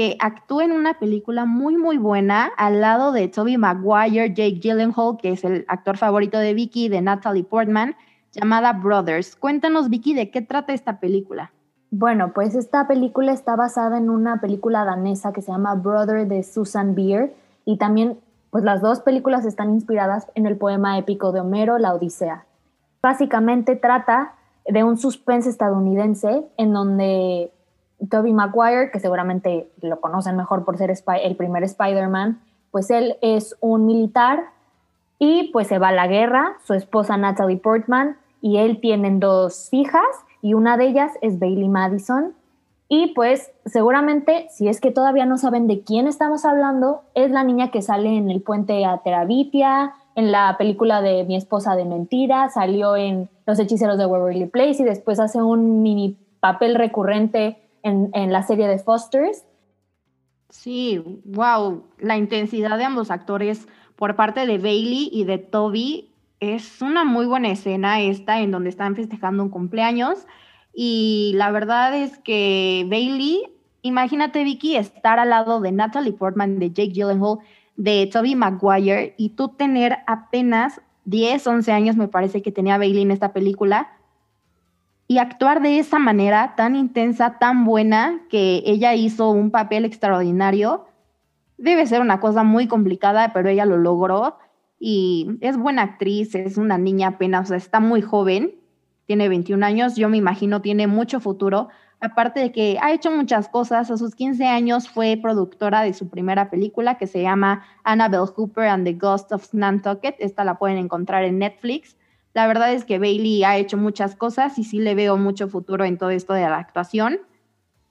que 0.00 0.16
actúa 0.18 0.64
en 0.64 0.72
una 0.72 0.94
película 0.94 1.44
muy, 1.44 1.76
muy 1.76 1.98
buena 1.98 2.50
al 2.56 2.80
lado 2.80 3.12
de 3.12 3.28
Toby 3.28 3.58
Maguire, 3.58 4.32
Jake 4.32 4.58
Gyllenhaal, 4.58 5.18
que 5.18 5.32
es 5.32 5.44
el 5.44 5.66
actor 5.68 5.98
favorito 5.98 6.38
de 6.38 6.54
Vicky, 6.54 6.88
de 6.88 7.02
Natalie 7.02 7.44
Portman, 7.44 7.94
llamada 8.32 8.72
Brothers. 8.72 9.36
Cuéntanos, 9.36 9.90
Vicky, 9.90 10.14
¿de 10.14 10.30
qué 10.30 10.40
trata 10.40 10.72
esta 10.72 11.00
película? 11.00 11.52
Bueno, 11.90 12.32
pues 12.32 12.54
esta 12.54 12.88
película 12.88 13.32
está 13.32 13.56
basada 13.56 13.98
en 13.98 14.08
una 14.08 14.40
película 14.40 14.86
danesa 14.86 15.34
que 15.34 15.42
se 15.42 15.52
llama 15.52 15.74
Brother 15.74 16.26
de 16.26 16.44
Susan 16.44 16.94
Beer 16.94 17.34
y 17.66 17.76
también, 17.76 18.18
pues 18.48 18.64
las 18.64 18.80
dos 18.80 19.00
películas 19.00 19.44
están 19.44 19.68
inspiradas 19.68 20.28
en 20.34 20.46
el 20.46 20.56
poema 20.56 20.96
épico 20.96 21.30
de 21.30 21.40
Homero, 21.40 21.76
La 21.76 21.92
Odisea. 21.92 22.46
Básicamente 23.02 23.76
trata 23.76 24.32
de 24.64 24.82
un 24.82 24.96
suspense 24.96 25.50
estadounidense 25.50 26.46
en 26.56 26.72
donde 26.72 27.52
Toby 28.08 28.32
Maguire, 28.32 28.90
que 28.90 29.00
seguramente 29.00 29.70
lo 29.82 30.00
conocen 30.00 30.36
mejor 30.36 30.64
por 30.64 30.78
ser 30.78 30.92
el 31.22 31.36
primer 31.36 31.64
Spider-Man, 31.64 32.40
pues 32.70 32.90
él 32.90 33.16
es 33.20 33.56
un 33.60 33.86
militar 33.86 34.50
y 35.18 35.50
pues 35.52 35.66
se 35.66 35.78
va 35.78 35.88
a 35.88 35.92
la 35.92 36.06
guerra, 36.06 36.56
su 36.64 36.74
esposa 36.74 37.16
Natalie 37.16 37.58
Portman 37.58 38.16
y 38.40 38.56
él 38.56 38.80
tienen 38.80 39.20
dos 39.20 39.68
hijas 39.72 40.06
y 40.40 40.54
una 40.54 40.76
de 40.76 40.86
ellas 40.86 41.12
es 41.20 41.38
Bailey 41.38 41.68
Madison. 41.68 42.34
Y 42.88 43.12
pues 43.14 43.52
seguramente, 43.66 44.48
si 44.50 44.68
es 44.68 44.80
que 44.80 44.90
todavía 44.90 45.26
no 45.26 45.36
saben 45.36 45.68
de 45.68 45.82
quién 45.82 46.08
estamos 46.08 46.44
hablando, 46.44 47.02
es 47.14 47.30
la 47.30 47.44
niña 47.44 47.70
que 47.70 47.82
sale 47.82 48.16
en 48.16 48.30
el 48.30 48.40
puente 48.40 48.84
a 48.84 48.98
Terabitia, 48.98 49.94
en 50.16 50.32
la 50.32 50.56
película 50.58 51.00
de 51.00 51.24
Mi 51.24 51.36
esposa 51.36 51.76
de 51.76 51.84
mentira, 51.84 52.48
salió 52.48 52.96
en 52.96 53.28
Los 53.46 53.60
hechiceros 53.60 53.96
de 53.96 54.06
Waverly 54.06 54.46
Place 54.46 54.82
y 54.82 54.84
después 54.84 55.20
hace 55.20 55.40
un 55.40 55.82
mini 55.82 56.16
papel 56.40 56.74
recurrente 56.74 57.59
en, 57.82 58.32
la 58.32 58.42
serie 58.42 58.68
de 58.68 58.78
Fosters. 58.78 59.44
Sí, 60.48 61.02
wow, 61.24 61.84
la 61.98 62.16
intensidad 62.16 62.76
de 62.76 62.84
ambos 62.84 63.10
actores 63.10 63.68
por 63.96 64.16
parte 64.16 64.46
de 64.46 64.58
Bailey 64.58 65.08
y 65.12 65.24
de 65.24 65.38
Toby 65.38 66.12
es 66.40 66.80
una 66.82 67.04
muy 67.04 67.26
buena 67.26 67.50
escena 67.50 68.00
esta 68.00 68.40
en 68.40 68.50
donde 68.50 68.70
están 68.70 68.96
festejando 68.96 69.42
un 69.42 69.50
cumpleaños 69.50 70.26
y 70.74 71.32
la 71.36 71.50
verdad 71.50 71.94
es 71.94 72.18
que 72.18 72.86
Bailey, 72.88 73.42
imagínate 73.82 74.42
Vicky 74.44 74.76
estar 74.76 75.18
al 75.18 75.30
lado 75.30 75.60
de 75.60 75.72
Natalie 75.72 76.12
Portman, 76.12 76.58
de 76.58 76.70
Jake 76.70 76.92
Gyllenhaal, 76.92 77.38
de 77.76 78.08
Toby 78.12 78.34
Maguire 78.34 79.14
y 79.18 79.30
tú 79.30 79.48
tener 79.48 79.98
apenas 80.06 80.80
10, 81.04 81.46
11 81.46 81.72
años 81.72 81.96
me 81.96 82.08
parece 82.08 82.42
que 82.42 82.52
tenía 82.52 82.78
Bailey 82.78 83.02
en 83.02 83.10
esta 83.10 83.32
película 83.32 83.90
y 85.10 85.18
actuar 85.18 85.60
de 85.60 85.80
esa 85.80 85.98
manera 85.98 86.54
tan 86.56 86.76
intensa, 86.76 87.40
tan 87.40 87.64
buena, 87.64 88.20
que 88.30 88.62
ella 88.64 88.94
hizo 88.94 89.30
un 89.30 89.50
papel 89.50 89.84
extraordinario, 89.84 90.86
debe 91.58 91.84
ser 91.88 92.00
una 92.00 92.20
cosa 92.20 92.44
muy 92.44 92.68
complicada, 92.68 93.32
pero 93.32 93.48
ella 93.48 93.64
lo 93.64 93.76
logró. 93.76 94.38
Y 94.78 95.36
es 95.40 95.56
buena 95.56 95.82
actriz, 95.82 96.36
es 96.36 96.58
una 96.58 96.78
niña 96.78 97.08
apenas, 97.08 97.46
o 97.46 97.48
sea, 97.48 97.56
está 97.56 97.80
muy 97.80 98.02
joven, 98.02 98.54
tiene 99.06 99.28
21 99.28 99.66
años, 99.66 99.96
yo 99.96 100.08
me 100.08 100.16
imagino 100.16 100.62
tiene 100.62 100.86
mucho 100.86 101.18
futuro, 101.18 101.70
aparte 102.00 102.38
de 102.38 102.52
que 102.52 102.78
ha 102.80 102.92
hecho 102.92 103.10
muchas 103.10 103.48
cosas, 103.48 103.90
a 103.90 103.96
sus 103.96 104.14
15 104.14 104.46
años 104.46 104.88
fue 104.88 105.18
productora 105.20 105.82
de 105.82 105.92
su 105.92 106.08
primera 106.08 106.50
película 106.50 106.98
que 106.98 107.08
se 107.08 107.20
llama 107.20 107.64
Annabelle 107.82 108.30
Hooper 108.36 108.68
and 108.68 108.86
the 108.86 108.92
Ghost 108.92 109.32
of 109.32 109.52
Nantucket, 109.54 110.14
esta 110.20 110.44
la 110.44 110.56
pueden 110.56 110.78
encontrar 110.78 111.24
en 111.24 111.40
Netflix, 111.40 111.96
la 112.32 112.46
verdad 112.46 112.72
es 112.72 112.84
que 112.84 112.98
Bailey 112.98 113.44
ha 113.44 113.56
hecho 113.56 113.76
muchas 113.76 114.14
cosas 114.14 114.58
y 114.58 114.64
sí 114.64 114.78
le 114.78 114.94
veo 114.94 115.16
mucho 115.16 115.48
futuro 115.48 115.84
en 115.84 115.98
todo 115.98 116.10
esto 116.10 116.32
de 116.32 116.42
la 116.42 116.58
actuación. 116.58 117.20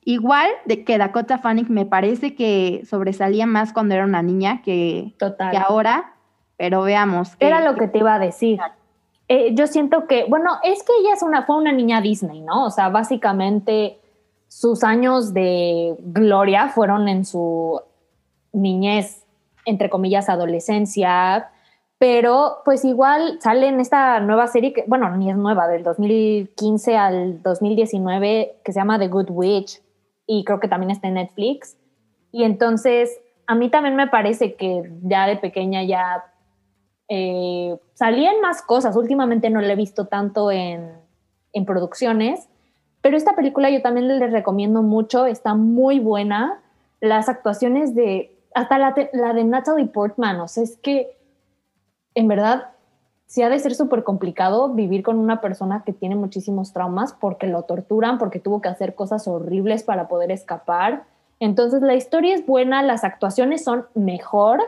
Igual 0.05 0.49
de 0.65 0.85
que 0.85 0.97
Dakota 0.97 1.37
Fanning 1.37 1.67
me 1.69 1.85
parece 1.85 2.35
que 2.35 2.83
sobresalía 2.89 3.45
más 3.45 3.73
cuando 3.73 3.95
era 3.95 4.05
una 4.05 4.21
niña 4.21 4.61
que, 4.61 5.13
que 5.17 5.57
ahora, 5.57 6.13
pero 6.57 6.81
veamos. 6.83 7.35
era 7.39 7.61
lo 7.61 7.75
que 7.75 7.87
te 7.87 7.99
iba 7.99 8.15
a 8.15 8.19
decir. 8.19 8.59
Eh, 9.27 9.53
yo 9.53 9.67
siento 9.67 10.07
que, 10.07 10.25
bueno, 10.27 10.57
es 10.63 10.83
que 10.83 10.93
ella 11.01 11.13
es 11.13 11.21
una, 11.21 11.43
fue 11.43 11.57
una 11.57 11.71
niña 11.71 12.01
Disney, 12.01 12.41
¿no? 12.41 12.65
O 12.65 12.71
sea, 12.71 12.89
básicamente 12.89 13.99
sus 14.47 14.83
años 14.83 15.33
de 15.33 15.95
gloria 15.99 16.69
fueron 16.69 17.07
en 17.07 17.25
su 17.25 17.79
niñez, 18.51 19.25
entre 19.65 19.89
comillas, 19.89 20.29
adolescencia, 20.29 21.51
pero 21.99 22.61
pues 22.63 22.85
igual 22.85 23.39
sale 23.41 23.67
en 23.67 23.81
esta 23.81 24.21
nueva 24.21 24.47
serie 24.47 24.71
que, 24.71 24.85
bueno, 24.87 25.15
ni 25.17 25.29
es 25.29 25.35
nueva, 25.35 25.67
del 25.67 25.83
2015 25.83 26.95
al 26.97 27.43
2019, 27.43 28.61
que 28.63 28.71
se 28.71 28.79
llama 28.79 28.97
The 28.97 29.09
Good 29.09 29.29
Witch 29.29 29.81
y 30.25 30.45
creo 30.45 30.61
que 30.61 30.69
también 30.69 30.91
está 30.91 31.09
en 31.09 31.15
Netflix. 31.15 31.77
Y 32.31 32.43
entonces 32.43 33.19
a 33.47 33.55
mí 33.55 33.69
también 33.69 33.97
me 33.97 34.07
parece 34.07 34.55
que 34.55 34.89
ya 35.01 35.27
de 35.27 35.35
pequeña 35.35 35.83
ya 35.83 36.23
eh, 37.09 37.77
salían 37.95 38.39
más 38.39 38.61
cosas. 38.61 38.95
Últimamente 38.95 39.49
no 39.49 39.59
la 39.59 39.73
he 39.73 39.75
visto 39.75 40.05
tanto 40.05 40.51
en, 40.51 40.93
en 41.51 41.65
producciones, 41.65 42.47
pero 43.01 43.17
esta 43.17 43.35
película 43.35 43.69
yo 43.69 43.81
también 43.81 44.07
les 44.07 44.31
recomiendo 44.31 44.83
mucho, 44.83 45.25
está 45.25 45.53
muy 45.53 45.99
buena. 45.99 46.61
Las 47.01 47.27
actuaciones 47.27 47.93
de, 47.93 48.39
hasta 48.55 48.77
la, 48.77 48.95
la 49.11 49.33
de 49.33 49.43
Natalie 49.43 49.87
Portman, 49.87 50.39
o 50.39 50.47
sea, 50.47 50.63
es 50.63 50.77
que 50.77 51.18
en 52.19 52.27
verdad 52.27 52.69
sí 53.25 53.41
ha 53.43 53.49
de 53.49 53.59
ser 53.59 53.73
súper 53.73 54.03
complicado 54.03 54.69
vivir 54.69 55.03
con 55.03 55.17
una 55.17 55.39
persona 55.39 55.83
que 55.85 55.93
tiene 55.93 56.15
muchísimos 56.15 56.73
traumas 56.73 57.13
porque 57.13 57.47
lo 57.47 57.63
torturan, 57.63 58.17
porque 58.17 58.39
tuvo 58.39 58.61
que 58.61 58.69
hacer 58.69 58.93
cosas 58.93 59.27
horribles 59.27 59.83
para 59.83 60.07
poder 60.07 60.31
escapar. 60.31 61.03
Entonces 61.39 61.81
la 61.81 61.95
historia 61.95 62.35
es 62.35 62.45
buena, 62.45 62.83
las 62.83 63.03
actuaciones 63.03 63.63
son 63.63 63.85
mejor. 63.95 64.61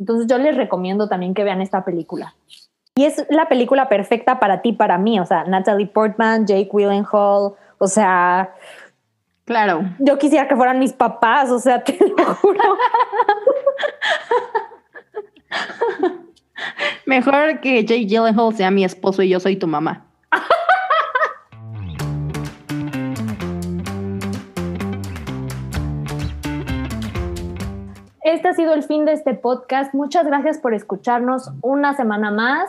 Entonces 0.00 0.26
yo 0.26 0.38
les 0.38 0.56
recomiendo 0.56 1.08
también 1.08 1.34
que 1.34 1.44
vean 1.44 1.60
esta 1.60 1.84
película. 1.84 2.34
Y 2.96 3.04
es 3.04 3.24
la 3.28 3.48
película 3.48 3.88
perfecta 3.88 4.40
para 4.40 4.62
ti, 4.62 4.72
para 4.72 4.98
mí. 4.98 5.20
O 5.20 5.26
sea, 5.26 5.44
Natalie 5.44 5.86
Portman, 5.86 6.46
Jake 6.46 6.70
Willenhall, 6.72 7.52
o 7.78 7.86
sea... 7.86 8.54
Claro. 9.44 9.82
Yo 10.00 10.18
quisiera 10.18 10.48
que 10.48 10.56
fueran 10.56 10.80
mis 10.80 10.92
papás, 10.92 11.52
o 11.52 11.60
sea, 11.60 11.84
te 11.84 11.96
lo 12.00 12.34
juro. 12.34 12.58
Mejor 17.06 17.60
que 17.60 17.84
Jake 17.84 18.06
Gyllenhaal 18.06 18.54
sea 18.54 18.70
mi 18.70 18.84
esposo 18.84 19.22
y 19.22 19.28
yo 19.28 19.40
soy 19.40 19.56
tu 19.56 19.66
mamá. 19.66 20.06
Este 28.22 28.48
ha 28.48 28.54
sido 28.54 28.74
el 28.74 28.82
fin 28.82 29.04
de 29.04 29.12
este 29.12 29.34
podcast. 29.34 29.94
Muchas 29.94 30.26
gracias 30.26 30.58
por 30.58 30.74
escucharnos 30.74 31.52
una 31.62 31.94
semana 31.94 32.32
más. 32.32 32.68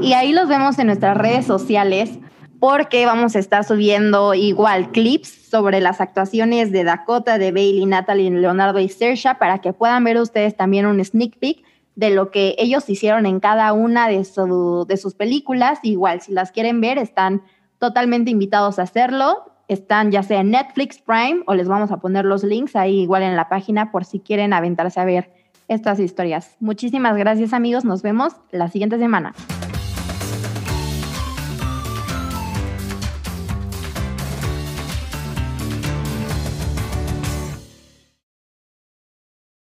Y 0.00 0.14
ahí 0.14 0.32
los 0.32 0.48
vemos 0.48 0.78
en 0.80 0.88
nuestras 0.88 1.16
redes 1.16 1.46
sociales 1.46 2.18
porque 2.58 3.06
vamos 3.06 3.36
a 3.36 3.38
estar 3.38 3.64
subiendo 3.64 4.34
igual 4.34 4.90
clips 4.90 5.28
sobre 5.28 5.80
las 5.80 6.00
actuaciones 6.00 6.72
de 6.72 6.84
Dakota, 6.84 7.38
de 7.38 7.52
Bailey, 7.52 7.86
Natalie, 7.86 8.30
Leonardo 8.30 8.80
y 8.80 8.88
Sersha 8.88 9.34
para 9.34 9.58
que 9.58 9.72
puedan 9.72 10.04
ver 10.04 10.20
ustedes 10.20 10.56
también 10.56 10.86
un 10.86 11.04
sneak 11.04 11.38
peek 11.38 11.64
de 11.94 12.10
lo 12.10 12.30
que 12.30 12.54
ellos 12.58 12.88
hicieron 12.88 13.26
en 13.26 13.40
cada 13.40 13.72
una 13.72 14.08
de, 14.08 14.16
de 14.16 14.96
sus 14.96 15.14
películas. 15.14 15.78
Igual, 15.82 16.20
si 16.20 16.32
las 16.32 16.52
quieren 16.52 16.80
ver, 16.80 16.98
están 16.98 17.42
totalmente 17.78 18.30
invitados 18.30 18.78
a 18.78 18.82
hacerlo. 18.82 19.44
Están 19.68 20.10
ya 20.10 20.22
sea 20.22 20.40
en 20.40 20.50
Netflix, 20.50 20.98
Prime, 20.98 21.42
o 21.46 21.54
les 21.54 21.68
vamos 21.68 21.90
a 21.92 21.98
poner 21.98 22.24
los 22.24 22.44
links 22.44 22.76
ahí 22.76 23.00
igual 23.00 23.22
en 23.22 23.36
la 23.36 23.48
página 23.48 23.90
por 23.90 24.04
si 24.04 24.20
quieren 24.20 24.52
aventarse 24.52 25.00
a 25.00 25.04
ver 25.04 25.32
estas 25.68 25.98
historias. 25.98 26.56
Muchísimas 26.60 27.16
gracias 27.16 27.52
amigos, 27.52 27.84
nos 27.84 28.02
vemos 28.02 28.34
la 28.50 28.68
siguiente 28.68 28.98
semana. 28.98 29.32